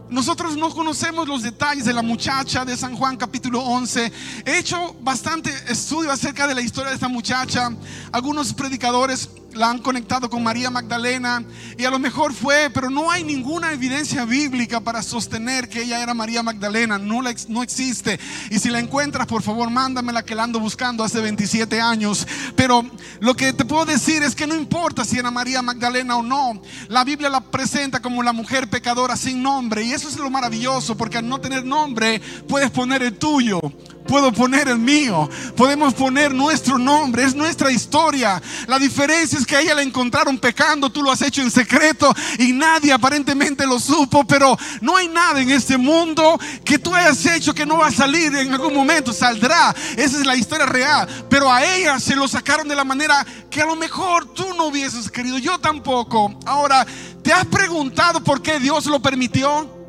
[0.10, 4.12] Nosotros no conocemos los detalles de la muchacha de San Juan capítulo 11.
[4.46, 7.70] He hecho bastante estudio acerca de la historia de esta muchacha.
[8.12, 11.44] Algunos predicadores la han conectado con María Magdalena
[11.78, 16.02] y a lo mejor fue, pero no hay ninguna evidencia bíblica para sostener que ella
[16.02, 18.20] era María Magdalena, no, la, no existe.
[18.50, 22.28] Y si la encuentras, por favor, mándamela que la ando buscando hace 27 años.
[22.56, 22.86] Pero
[23.20, 26.62] lo que te puedo decir es que no importa si era María Magdalena o no,
[26.88, 30.98] la Biblia la presenta como la mujer pecadora sin nombre y eso es lo maravilloso
[30.98, 33.60] porque al no tener nombre puedes poner el tuyo
[34.08, 38.42] puedo poner el mío, podemos poner nuestro nombre, es nuestra historia.
[38.68, 42.14] La diferencia es que a ella la encontraron pecando, tú lo has hecho en secreto
[42.40, 47.26] y nadie aparentemente lo supo, pero no hay nada en este mundo que tú hayas
[47.26, 49.76] hecho que no va a salir en algún momento, saldrá.
[49.98, 53.62] Esa es la historia real, pero a ella se lo sacaron de la manera que
[53.62, 56.34] a lo mejor tú no hubieses querido, yo tampoco.
[56.46, 56.86] Ahora,
[57.22, 59.83] ¿te has preguntado por qué Dios lo permitió?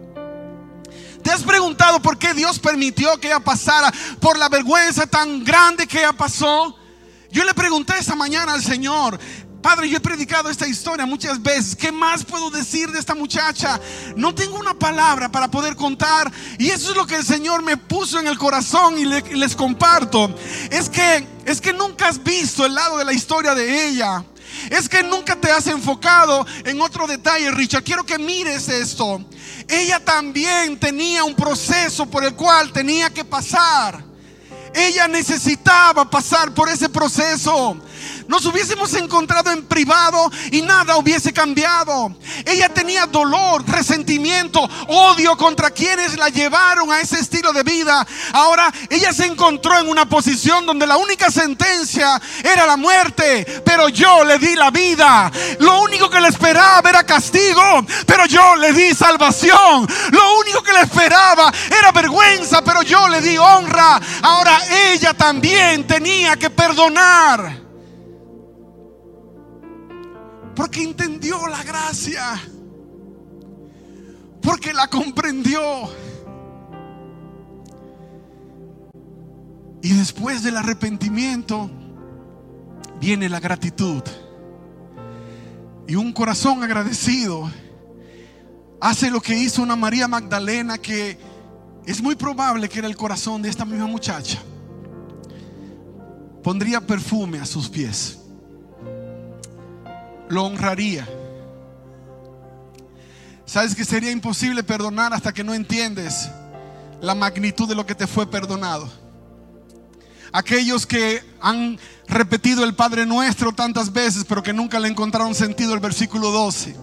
[1.24, 5.86] ¿Te has preguntado por qué Dios permitió que ella pasara por la vergüenza tan grande
[5.86, 6.76] que ella pasó?
[7.32, 9.18] Yo le pregunté esta mañana al Señor,
[9.64, 11.74] Padre, yo he predicado esta historia muchas veces.
[11.74, 13.80] ¿Qué más puedo decir de esta muchacha?
[14.14, 16.30] No tengo una palabra para poder contar.
[16.58, 20.34] Y eso es lo que el Señor me puso en el corazón y les comparto.
[20.70, 24.22] Es que, es que nunca has visto el lado de la historia de ella.
[24.70, 27.84] Es que nunca te has enfocado en otro detalle, Richard.
[27.84, 29.24] Quiero que mires esto
[29.68, 34.04] ella también tenía un proceso por el cual tenía que pasar.
[34.74, 37.76] Ella necesitaba pasar por ese proceso
[38.28, 42.14] nos hubiésemos encontrado en privado y nada hubiese cambiado.
[42.44, 48.06] Ella tenía dolor, resentimiento, odio contra quienes la llevaron a ese estilo de vida.
[48.32, 53.88] Ahora ella se encontró en una posición donde la única sentencia era la muerte, pero
[53.88, 55.30] yo le di la vida.
[55.60, 59.86] Lo único que le esperaba era castigo, pero yo le di salvación.
[60.10, 64.00] Lo único que le esperaba era vergüenza, pero yo le di honra.
[64.22, 64.58] Ahora
[64.92, 67.63] ella también tenía que perdonar.
[70.54, 72.40] Porque entendió la gracia.
[74.40, 75.60] Porque la comprendió.
[79.82, 81.70] Y después del arrepentimiento
[83.00, 84.02] viene la gratitud.
[85.86, 87.50] Y un corazón agradecido
[88.80, 91.18] hace lo que hizo una María Magdalena que
[91.86, 94.38] es muy probable que era el corazón de esta misma muchacha.
[96.42, 98.23] Pondría perfume a sus pies
[100.34, 101.08] lo honraría.
[103.46, 106.28] Sabes que sería imposible perdonar hasta que no entiendes
[107.00, 108.90] la magnitud de lo que te fue perdonado.
[110.32, 115.72] Aquellos que han repetido el Padre Nuestro tantas veces, pero que nunca le encontraron sentido
[115.72, 116.74] el versículo 12.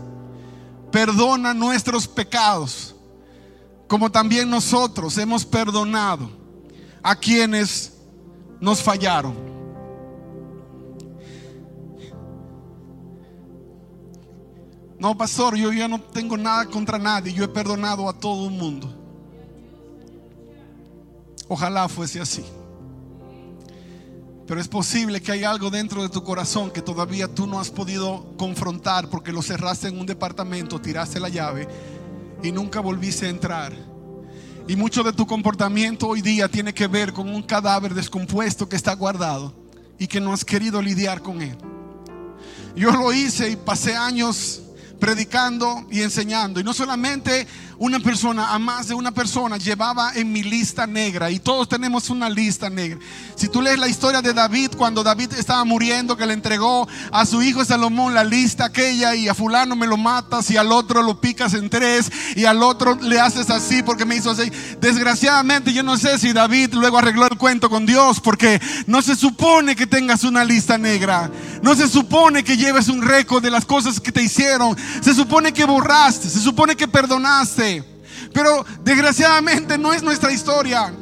[0.92, 2.96] Perdona nuestros pecados,
[3.88, 6.32] como también nosotros hemos perdonado
[7.04, 7.94] a quienes
[8.62, 9.61] nos fallaron.
[15.02, 17.34] No, pastor, yo ya no tengo nada contra nadie.
[17.34, 18.88] Yo he perdonado a todo el mundo.
[21.48, 22.46] Ojalá fuese así.
[24.46, 27.72] Pero es posible que hay algo dentro de tu corazón que todavía tú no has
[27.72, 31.68] podido confrontar porque lo cerraste en un departamento, tiraste la llave
[32.44, 33.74] y nunca volviste a entrar.
[34.68, 38.76] Y mucho de tu comportamiento hoy día tiene que ver con un cadáver descompuesto que
[38.76, 39.52] está guardado
[39.98, 41.58] y que no has querido lidiar con él.
[42.76, 44.62] Yo lo hice y pasé años
[45.02, 46.60] predicando y enseñando.
[46.60, 47.48] Y no solamente
[47.82, 51.32] una persona, a más de una persona, llevaba en mi lista negra.
[51.32, 53.00] Y todos tenemos una lista negra.
[53.36, 57.26] Si tú lees la historia de David, cuando David estaba muriendo, que le entregó a
[57.26, 61.02] su hijo Salomón la lista aquella, y a fulano me lo matas, y al otro
[61.02, 64.52] lo picas en tres, y al otro le haces así porque me hizo así.
[64.80, 69.16] Desgraciadamente, yo no sé si David luego arregló el cuento con Dios, porque no se
[69.16, 71.32] supone que tengas una lista negra.
[71.64, 74.78] No se supone que lleves un récord de las cosas que te hicieron.
[75.02, 77.71] Se supone que borraste, se supone que perdonaste.
[78.34, 80.94] Pero desgraciadamente no es nuestra historia.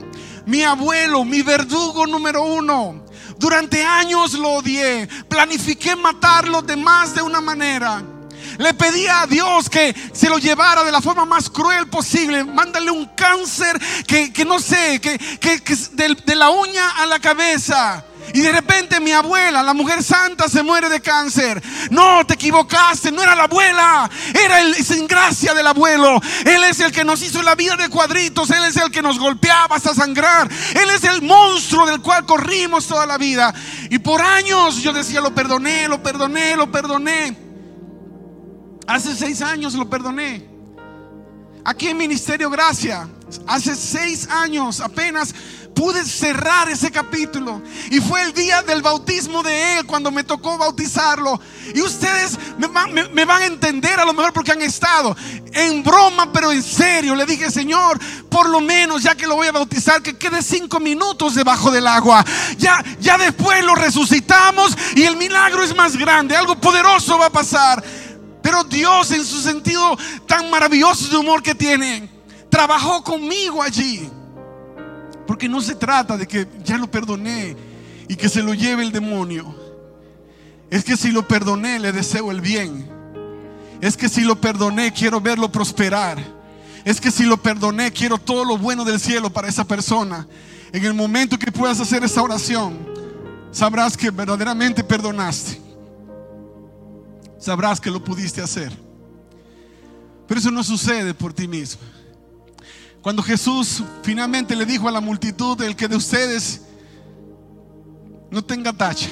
[0.45, 3.05] Mi abuelo, mi verdugo número uno,
[3.37, 5.07] durante años lo odié.
[5.27, 8.01] Planifiqué matarlo de más de una manera.
[8.57, 12.43] Le pedí a Dios que se lo llevara de la forma más cruel posible.
[12.43, 15.75] Mándale un cáncer que, no sé, que, que,
[16.23, 18.03] de la uña a la cabeza.
[18.33, 21.61] Y de repente mi abuela, la mujer santa, se muere de cáncer.
[21.89, 26.19] No, te equivocaste, no era la abuela, era el sin gracia del abuelo.
[26.45, 29.19] Él es el que nos hizo la vida de cuadritos, él es el que nos
[29.19, 30.49] golpeaba hasta sangrar.
[30.75, 33.53] Él es el monstruo del cual corrimos toda la vida.
[33.89, 37.37] Y por años yo decía, lo perdoné, lo perdoné, lo perdoné.
[38.87, 40.49] Hace seis años lo perdoné.
[41.63, 43.07] Aquí en Ministerio Gracia,
[43.45, 45.35] hace seis años apenas
[45.73, 47.61] pude cerrar ese capítulo.
[47.89, 51.39] Y fue el día del bautismo de él cuando me tocó bautizarlo.
[51.73, 52.67] Y ustedes me
[53.25, 55.15] van, a entender a lo mejor porque han estado
[55.53, 57.15] en broma, pero en serio.
[57.15, 57.99] Le dije, Señor,
[58.29, 61.87] por lo menos ya que lo voy a bautizar, que quede cinco minutos debajo del
[61.87, 62.25] agua.
[62.57, 66.35] Ya, ya después lo resucitamos y el milagro es más grande.
[66.35, 67.83] Algo poderoso va a pasar.
[68.41, 72.09] Pero Dios en su sentido tan maravilloso de humor que tiene,
[72.49, 74.09] trabajó conmigo allí.
[75.29, 77.55] Porque no se trata de que ya lo perdoné
[78.07, 79.53] y que se lo lleve el demonio.
[80.71, 82.89] Es que si lo perdoné le deseo el bien.
[83.79, 86.17] Es que si lo perdoné quiero verlo prosperar.
[86.83, 90.27] Es que si lo perdoné quiero todo lo bueno del cielo para esa persona.
[90.73, 92.79] En el momento que puedas hacer esa oración,
[93.51, 95.61] sabrás que verdaderamente perdonaste.
[97.37, 98.75] Sabrás que lo pudiste hacer.
[100.27, 101.98] Pero eso no sucede por ti mismo.
[103.01, 106.61] Cuando Jesús finalmente le dijo a la multitud, el que de ustedes
[108.29, 109.09] no tenga tacha,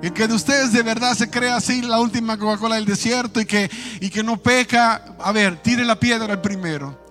[0.00, 3.44] el que de ustedes de verdad se crea así la última Coca-Cola del desierto y
[3.44, 3.70] que,
[4.00, 7.06] y que no peca, a ver, tire la piedra el primero.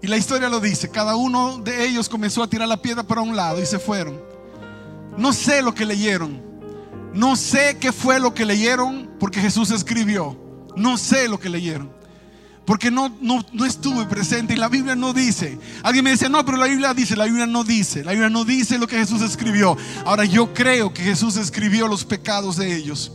[0.00, 3.20] Y la historia lo dice, cada uno de ellos comenzó a tirar la piedra para
[3.20, 4.18] un lado y se fueron.
[5.18, 6.40] No sé lo que leyeron,
[7.12, 10.38] no sé qué fue lo que leyeron porque Jesús escribió,
[10.74, 11.97] no sé lo que leyeron
[12.68, 15.58] porque no, no, no, estuve presente y la Biblia no dice.
[15.82, 18.44] Alguien me dice, no, pero la Biblia dice, la Biblia no dice, la Biblia no
[18.44, 19.74] dice lo que Jesús escribió.
[20.04, 23.10] Ahora yo creo que Jesús escribió los pecados de ellos.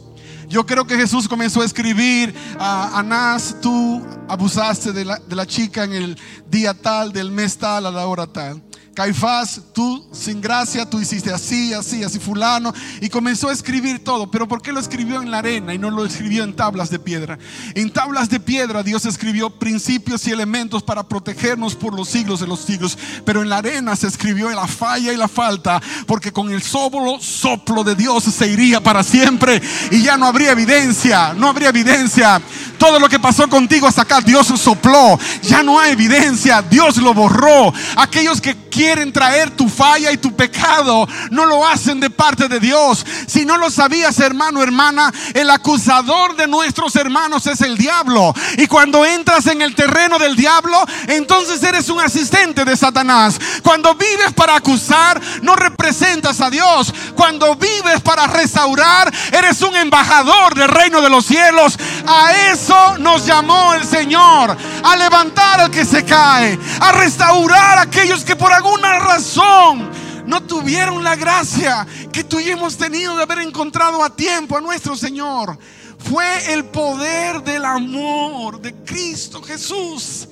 [0.49, 5.45] Yo creo que Jesús comenzó a escribir a Anás, tú abusaste de la, de la
[5.45, 8.59] chica en el día tal, del mes tal, a la hora tal.
[8.93, 12.71] Caifás, tú sin gracia, tú hiciste así, así, así, fulano.
[13.01, 14.29] Y comenzó a escribir todo.
[14.29, 16.99] Pero ¿por qué lo escribió en la arena y no lo escribió en tablas de
[16.99, 17.39] piedra?
[17.73, 22.47] En tablas de piedra Dios escribió principios y elementos para protegernos por los siglos de
[22.47, 22.97] los siglos.
[23.25, 25.81] Pero en la arena se escribió la falla y la falta.
[26.05, 29.59] Porque con el soplo, soplo de Dios se iría para siempre.
[29.89, 32.39] Y ya no habría evidencia, no habría evidencia.
[32.77, 35.17] Todo lo que pasó contigo hasta acá, Dios sopló.
[35.41, 37.73] Ya no hay evidencia, Dios lo borró.
[37.95, 42.59] Aquellos que quieren traer tu falla y tu pecado, no lo hacen de parte de
[42.59, 43.05] Dios.
[43.27, 48.33] Si no lo sabías, hermano, hermana, el acusador de nuestros hermanos es el diablo.
[48.57, 53.39] Y cuando entras en el terreno del diablo, entonces eres un asistente de Satanás.
[53.61, 56.91] Cuando vives para acusar, no representas a Dios.
[57.15, 61.77] Cuando vives para restaurar, eres un embajador del reino de los cielos.
[62.05, 67.83] A eso nos llamó el Señor, a levantar al que se cae, a restaurar a
[67.83, 69.89] aquellos que por algún una razón
[70.25, 74.61] no tuvieron la gracia que tú y hemos tenido de haber encontrado a tiempo a
[74.61, 75.57] nuestro Señor.
[75.97, 80.27] Fue el poder del amor de Cristo Jesús.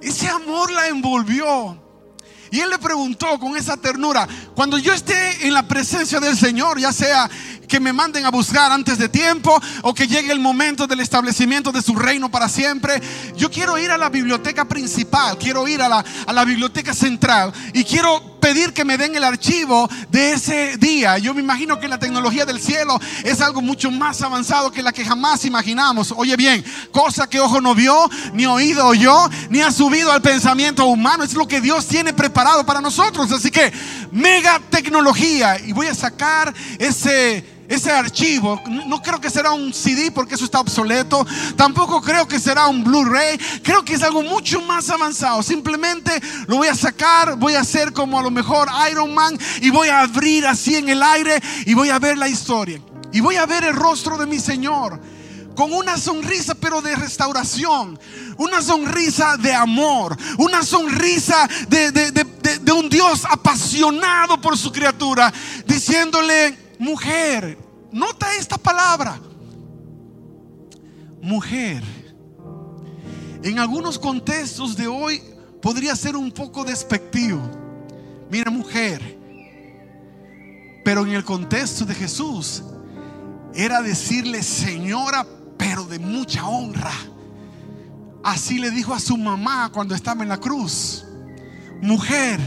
[0.00, 1.78] Ese amor la envolvió.
[2.52, 4.26] Y él le preguntó con esa ternura,
[4.56, 7.30] cuando yo esté en la presencia del Señor, ya sea
[7.70, 11.70] que me manden a buscar antes de tiempo o que llegue el momento del establecimiento
[11.70, 13.00] de su reino para siempre.
[13.36, 17.52] Yo quiero ir a la biblioteca principal, quiero ir a la, a la biblioteca central
[17.72, 21.18] y quiero pedir que me den el archivo de ese día.
[21.18, 24.92] Yo me imagino que la tecnología del cielo es algo mucho más avanzado que la
[24.92, 26.12] que jamás imaginamos.
[26.16, 30.86] Oye bien, cosa que ojo no vio, ni oído oyó, ni ha subido al pensamiento
[30.86, 31.22] humano.
[31.22, 33.30] Es lo que Dios tiene preparado para nosotros.
[33.30, 33.72] Así que
[34.10, 35.58] mega tecnología.
[35.64, 38.60] Y voy a sacar ese ese archivo.
[38.86, 41.24] No creo que será un CD porque eso está obsoleto.
[41.56, 43.38] Tampoco creo que será un Blu-ray.
[43.62, 45.42] Creo que es algo mucho más avanzado.
[45.42, 49.70] Simplemente lo voy a sacar, voy a hacer como a lo mejor Iron Man y
[49.70, 52.80] voy a abrir así en el aire y voy a ver la historia.
[53.12, 55.00] Y voy a ver el rostro de mi Señor
[55.54, 57.98] con una sonrisa pero de restauración,
[58.38, 65.32] una sonrisa de amor, una sonrisa de, de, un Dios apasionado por su criatura,
[65.66, 67.58] diciéndole, mujer,
[67.92, 69.20] nota esta palabra,
[71.20, 71.82] mujer.
[73.42, 75.22] En algunos contextos de hoy
[75.60, 77.40] podría ser un poco despectivo.
[78.30, 79.18] Mira, mujer.
[80.82, 82.62] Pero en el contexto de Jesús
[83.54, 85.26] era decirle señora,
[85.58, 86.92] pero de mucha honra.
[88.22, 91.04] Así le dijo a su mamá cuando estaba en la cruz.
[91.82, 92.40] Mujer,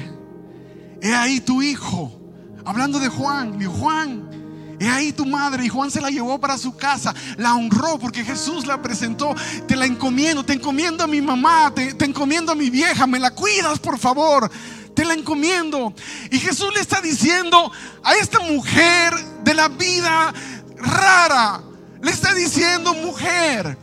[1.01, 2.22] he ahí tu hijo.
[2.65, 5.65] Hablando de Juan, dijo Juan, he ahí tu madre.
[5.65, 9.35] Y Juan se la llevó para su casa, la honró porque Jesús la presentó.
[9.67, 13.31] Te la encomiendo, te encomiendo a mi mamá, te encomiendo a mi vieja, me la
[13.31, 14.49] cuidas por favor.
[14.93, 15.93] Te la encomiendo.
[16.31, 17.71] Y Jesús le está diciendo
[18.03, 20.33] a esta mujer de la vida
[20.77, 21.61] rara,
[22.01, 23.77] le está diciendo mujer,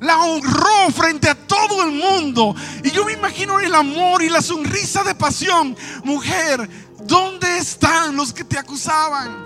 [0.00, 2.54] la honró frente a todo el mundo.
[2.82, 5.76] Y yo me imagino el amor y la sonrisa de pasión.
[6.04, 6.68] Mujer,
[7.00, 9.44] ¿dónde están los que te acusaban?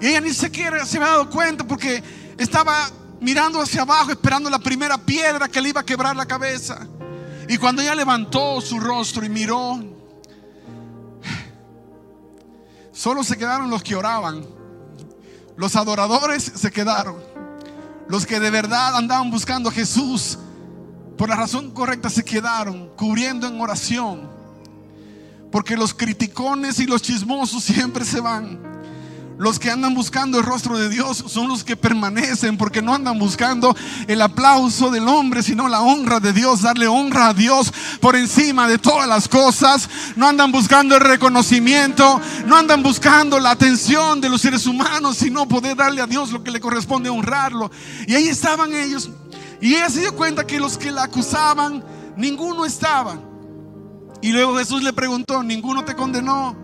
[0.00, 2.02] Y ella ni siquiera se había dado cuenta porque
[2.36, 2.90] estaba
[3.20, 6.86] mirando hacia abajo esperando la primera piedra que le iba a quebrar la cabeza.
[7.48, 9.82] Y cuando ella levantó su rostro y miró,
[12.92, 14.46] solo se quedaron los que oraban.
[15.56, 17.16] Los adoradores se quedaron.
[18.08, 20.38] Los que de verdad andaban buscando a Jesús
[21.16, 24.33] por la razón correcta se quedaron cubriendo en oración.
[25.54, 28.58] Porque los criticones y los chismosos siempre se van.
[29.38, 33.20] Los que andan buscando el rostro de Dios son los que permanecen porque no andan
[33.20, 33.72] buscando
[34.08, 38.66] el aplauso del hombre, sino la honra de Dios, darle honra a Dios por encima
[38.66, 39.88] de todas las cosas.
[40.16, 45.46] No andan buscando el reconocimiento, no andan buscando la atención de los seres humanos, sino
[45.46, 47.70] poder darle a Dios lo que le corresponde honrarlo.
[48.08, 49.08] Y ahí estaban ellos.
[49.60, 51.84] Y ella se dio cuenta que los que la acusaban,
[52.16, 53.20] ninguno estaba.
[54.24, 56.56] Y luego Jesús le preguntó, ¿ninguno te condenó?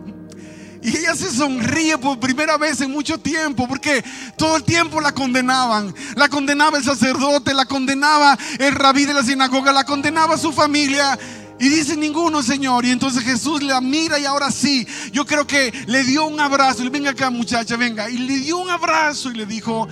[0.82, 4.02] Y ella se sonríe por primera vez en mucho tiempo, porque
[4.38, 5.94] todo el tiempo la condenaban.
[6.16, 11.18] La condenaba el sacerdote, la condenaba el rabí de la sinagoga, la condenaba su familia.
[11.58, 12.86] Y dice ninguno, Señor.
[12.86, 16.90] Y entonces Jesús la mira y ahora sí, yo creo que le dio un abrazo.
[16.90, 18.08] Venga acá, muchacha, venga.
[18.08, 19.86] Y le dio un abrazo y le dijo,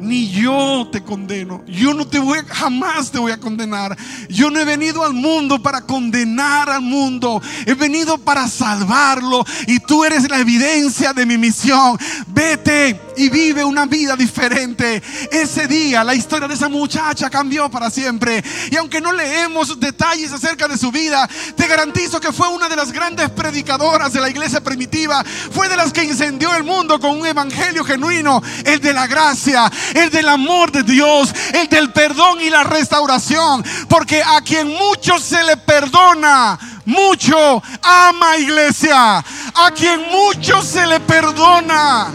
[0.00, 1.62] ni yo te condeno.
[1.66, 3.96] Yo no te voy, jamás te voy a condenar.
[4.28, 7.40] Yo no he venido al mundo para condenar al mundo.
[7.66, 9.44] He venido para salvarlo.
[9.66, 11.98] Y tú eres la evidencia de mi misión.
[12.28, 15.02] Vete y vive una vida diferente.
[15.30, 18.42] Ese día la historia de esa muchacha cambió para siempre.
[18.70, 22.76] Y aunque no leemos detalles acerca de su vida, te garantizo que fue una de
[22.76, 25.22] las grandes predicadoras de la iglesia primitiva.
[25.24, 29.70] Fue de las que incendió el mundo con un evangelio genuino, el de la gracia
[29.94, 33.64] el del amor de Dios, el del perdón y la restauración.
[33.88, 39.18] Porque a quien mucho se le perdona, mucho ama iglesia.
[39.18, 42.08] A quien mucho se le perdona,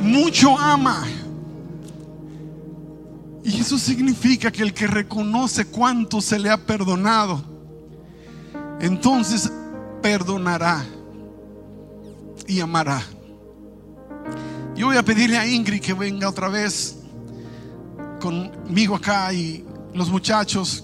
[0.00, 1.06] mucho ama.
[3.44, 7.42] Y eso significa que el que reconoce cuánto se le ha perdonado,
[8.80, 9.50] entonces
[10.00, 10.84] perdonará
[12.46, 13.02] y amará.
[14.74, 16.96] Yo voy a pedirle a Ingrid que venga otra vez
[18.18, 20.82] conmigo acá y los muchachos.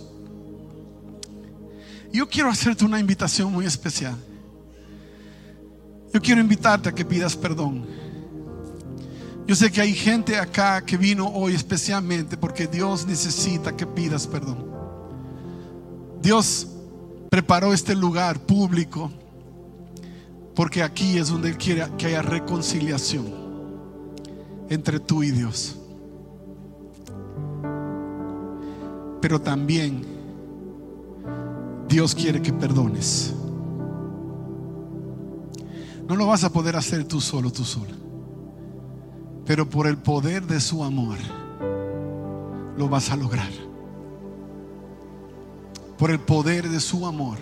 [2.13, 4.15] Yo quiero hacerte una invitación muy especial.
[6.13, 7.87] Yo quiero invitarte a que pidas perdón.
[9.47, 14.27] Yo sé que hay gente acá que vino hoy especialmente porque Dios necesita que pidas
[14.27, 14.71] perdón.
[16.21, 16.69] Dios
[17.31, 19.11] preparó este lugar público
[20.55, 23.38] porque aquí es donde Él quiere que haya reconciliación
[24.69, 25.77] entre tú y Dios.
[29.21, 30.03] Pero también
[31.89, 33.35] Dios quiere que perdones.
[36.07, 37.95] No lo vas a poder hacer tú solo, tú sola.
[39.45, 41.19] Pero por el poder de su amor
[42.77, 43.51] lo vas a lograr.
[45.99, 47.39] Por el poder de su amor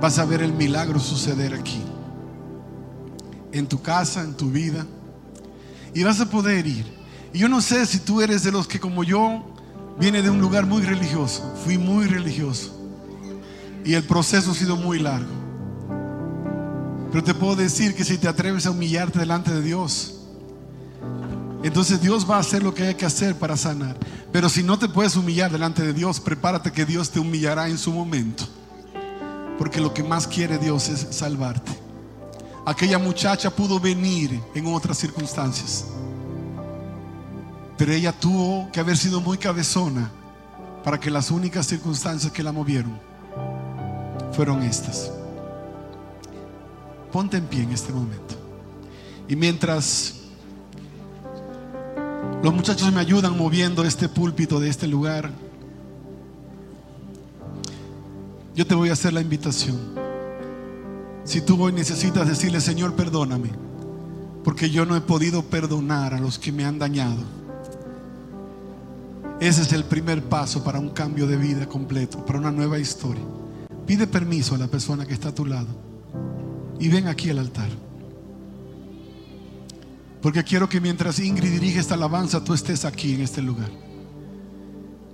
[0.00, 1.82] vas a ver el milagro suceder aquí.
[3.50, 4.86] En tu casa, en tu vida
[5.98, 6.86] y vas a poder ir.
[7.32, 9.42] Y yo no sé si tú eres de los que como yo
[9.98, 11.52] viene de un lugar muy religioso.
[11.64, 12.72] Fui muy religioso.
[13.84, 15.32] Y el proceso ha sido muy largo.
[17.10, 20.20] Pero te puedo decir que si te atreves a humillarte delante de Dios,
[21.64, 23.96] entonces Dios va a hacer lo que hay que hacer para sanar.
[24.30, 27.76] Pero si no te puedes humillar delante de Dios, prepárate que Dios te humillará en
[27.76, 28.44] su momento.
[29.58, 31.87] Porque lo que más quiere Dios es salvarte
[32.68, 35.86] aquella muchacha pudo venir en otras circunstancias.
[37.78, 40.10] Pero ella tuvo que haber sido muy cabezona
[40.84, 42.98] para que las únicas circunstancias que la movieron
[44.32, 45.10] fueron estas.
[47.10, 48.34] Ponte en pie en este momento.
[49.28, 50.16] Y mientras
[52.42, 55.30] los muchachos me ayudan moviendo este púlpito de este lugar,
[58.54, 59.97] yo te voy a hacer la invitación.
[61.28, 63.50] Si tú hoy necesitas decirle, Señor, perdóname,
[64.42, 67.18] porque yo no he podido perdonar a los que me han dañado.
[69.38, 73.22] Ese es el primer paso para un cambio de vida completo, para una nueva historia.
[73.86, 75.68] Pide permiso a la persona que está a tu lado
[76.80, 77.68] y ven aquí al altar.
[80.22, 83.68] Porque quiero que mientras Ingrid dirige esta alabanza, tú estés aquí en este lugar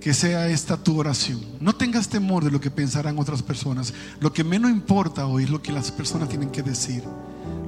[0.05, 1.41] que sea esta tu oración.
[1.59, 3.91] No tengas temor de lo que pensarán otras personas.
[4.19, 7.03] Lo que menos importa hoy es lo que las personas tienen que decir.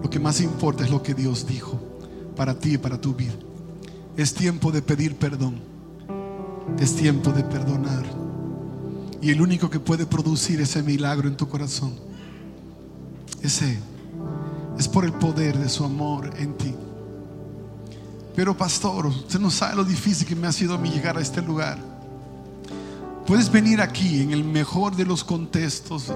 [0.04, 1.82] Lo que más importa es lo que Dios dijo
[2.36, 3.34] para ti y para tu vida.
[4.16, 5.56] Es tiempo de pedir perdón.
[6.78, 8.06] Es tiempo de perdonar.
[9.20, 11.96] Y el único que puede producir ese milagro en tu corazón
[13.42, 13.80] ese
[14.78, 16.76] Es por el poder de su amor en ti.
[18.36, 21.22] Pero pastor, usted no sabe lo difícil que me ha sido a mí llegar a
[21.22, 21.87] este lugar.
[23.28, 26.14] Puedes venir aquí en el mejor de los contextos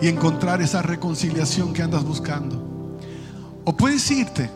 [0.00, 2.98] y encontrar esa reconciliación que andas buscando.
[3.66, 4.50] O puedes irte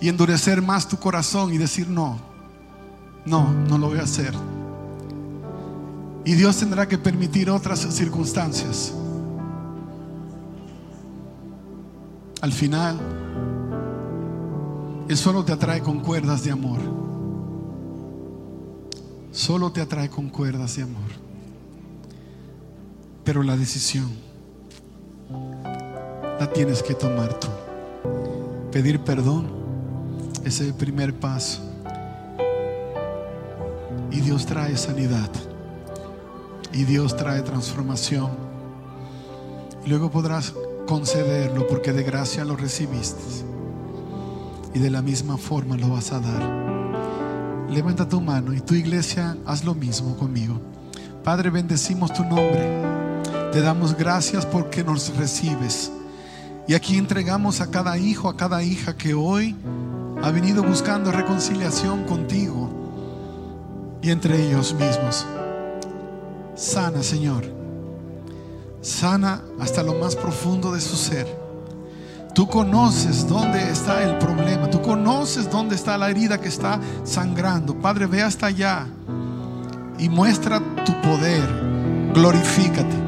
[0.00, 2.18] y endurecer más tu corazón y decir no,
[3.24, 4.34] no, no lo voy a hacer.
[6.24, 8.92] Y Dios tendrá que permitir otras circunstancias.
[12.40, 12.98] Al final,
[15.08, 17.01] Él solo te atrae con cuerdas de amor.
[19.32, 21.10] Solo te atrae con cuerdas de amor.
[23.24, 24.10] Pero la decisión
[26.38, 27.48] la tienes que tomar tú.
[28.70, 29.48] Pedir perdón
[30.44, 31.62] es el primer paso.
[34.10, 35.30] Y Dios trae sanidad.
[36.74, 38.30] Y Dios trae transformación.
[39.86, 40.52] Y luego podrás
[40.86, 43.22] concederlo porque de gracia lo recibiste.
[44.74, 46.61] Y de la misma forma lo vas a dar.
[47.72, 50.60] Levanta tu mano y tu iglesia haz lo mismo conmigo.
[51.24, 52.82] Padre, bendecimos tu nombre.
[53.50, 55.90] Te damos gracias porque nos recibes.
[56.68, 59.56] Y aquí entregamos a cada hijo, a cada hija que hoy
[60.22, 62.70] ha venido buscando reconciliación contigo
[64.02, 65.26] y entre ellos mismos.
[66.54, 67.62] Sana, Señor
[68.82, 71.41] sana hasta lo más profundo de su ser.
[72.34, 77.74] Tú conoces dónde está el problema, tú conoces dónde está la herida que está sangrando.
[77.74, 78.86] Padre, ve hasta allá
[79.98, 81.46] y muestra tu poder,
[82.14, 83.02] glorifícate.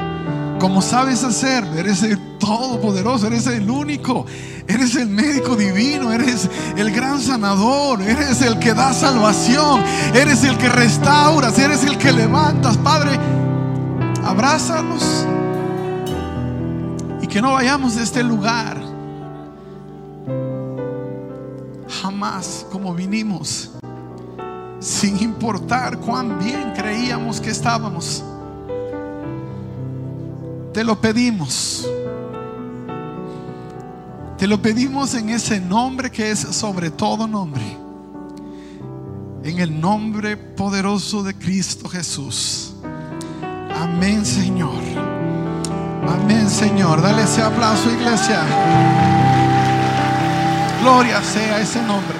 [0.61, 4.27] Como sabes hacer, eres el todopoderoso, eres el único,
[4.67, 9.83] eres el médico divino, eres el gran sanador, eres el que da salvación,
[10.15, 12.77] eres el que restauras, eres el que levantas.
[12.79, 13.19] Padre,
[14.25, 15.27] abrázanos
[17.35, 18.81] que no vayamos de este lugar
[22.05, 23.71] jamás como vinimos,
[24.79, 28.23] sin importar cuán bien creíamos que estábamos.
[30.75, 31.89] Te lo pedimos.
[34.37, 37.65] Te lo pedimos en ese nombre que es sobre todo nombre.
[39.43, 42.75] En el nombre poderoso de Cristo Jesús.
[43.75, 44.83] Amén, Señor.
[46.07, 47.01] Amén, Señor.
[47.01, 48.45] Dale ese aplauso, iglesia.
[50.85, 52.15] Gloria sea ese nombre.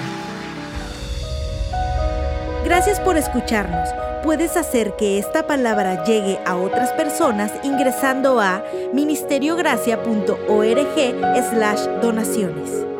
[2.63, 3.87] Gracias por escucharnos.
[4.23, 12.94] Puedes hacer que esta palabra llegue a otras personas ingresando a ministeriogracia.org slash donaciones.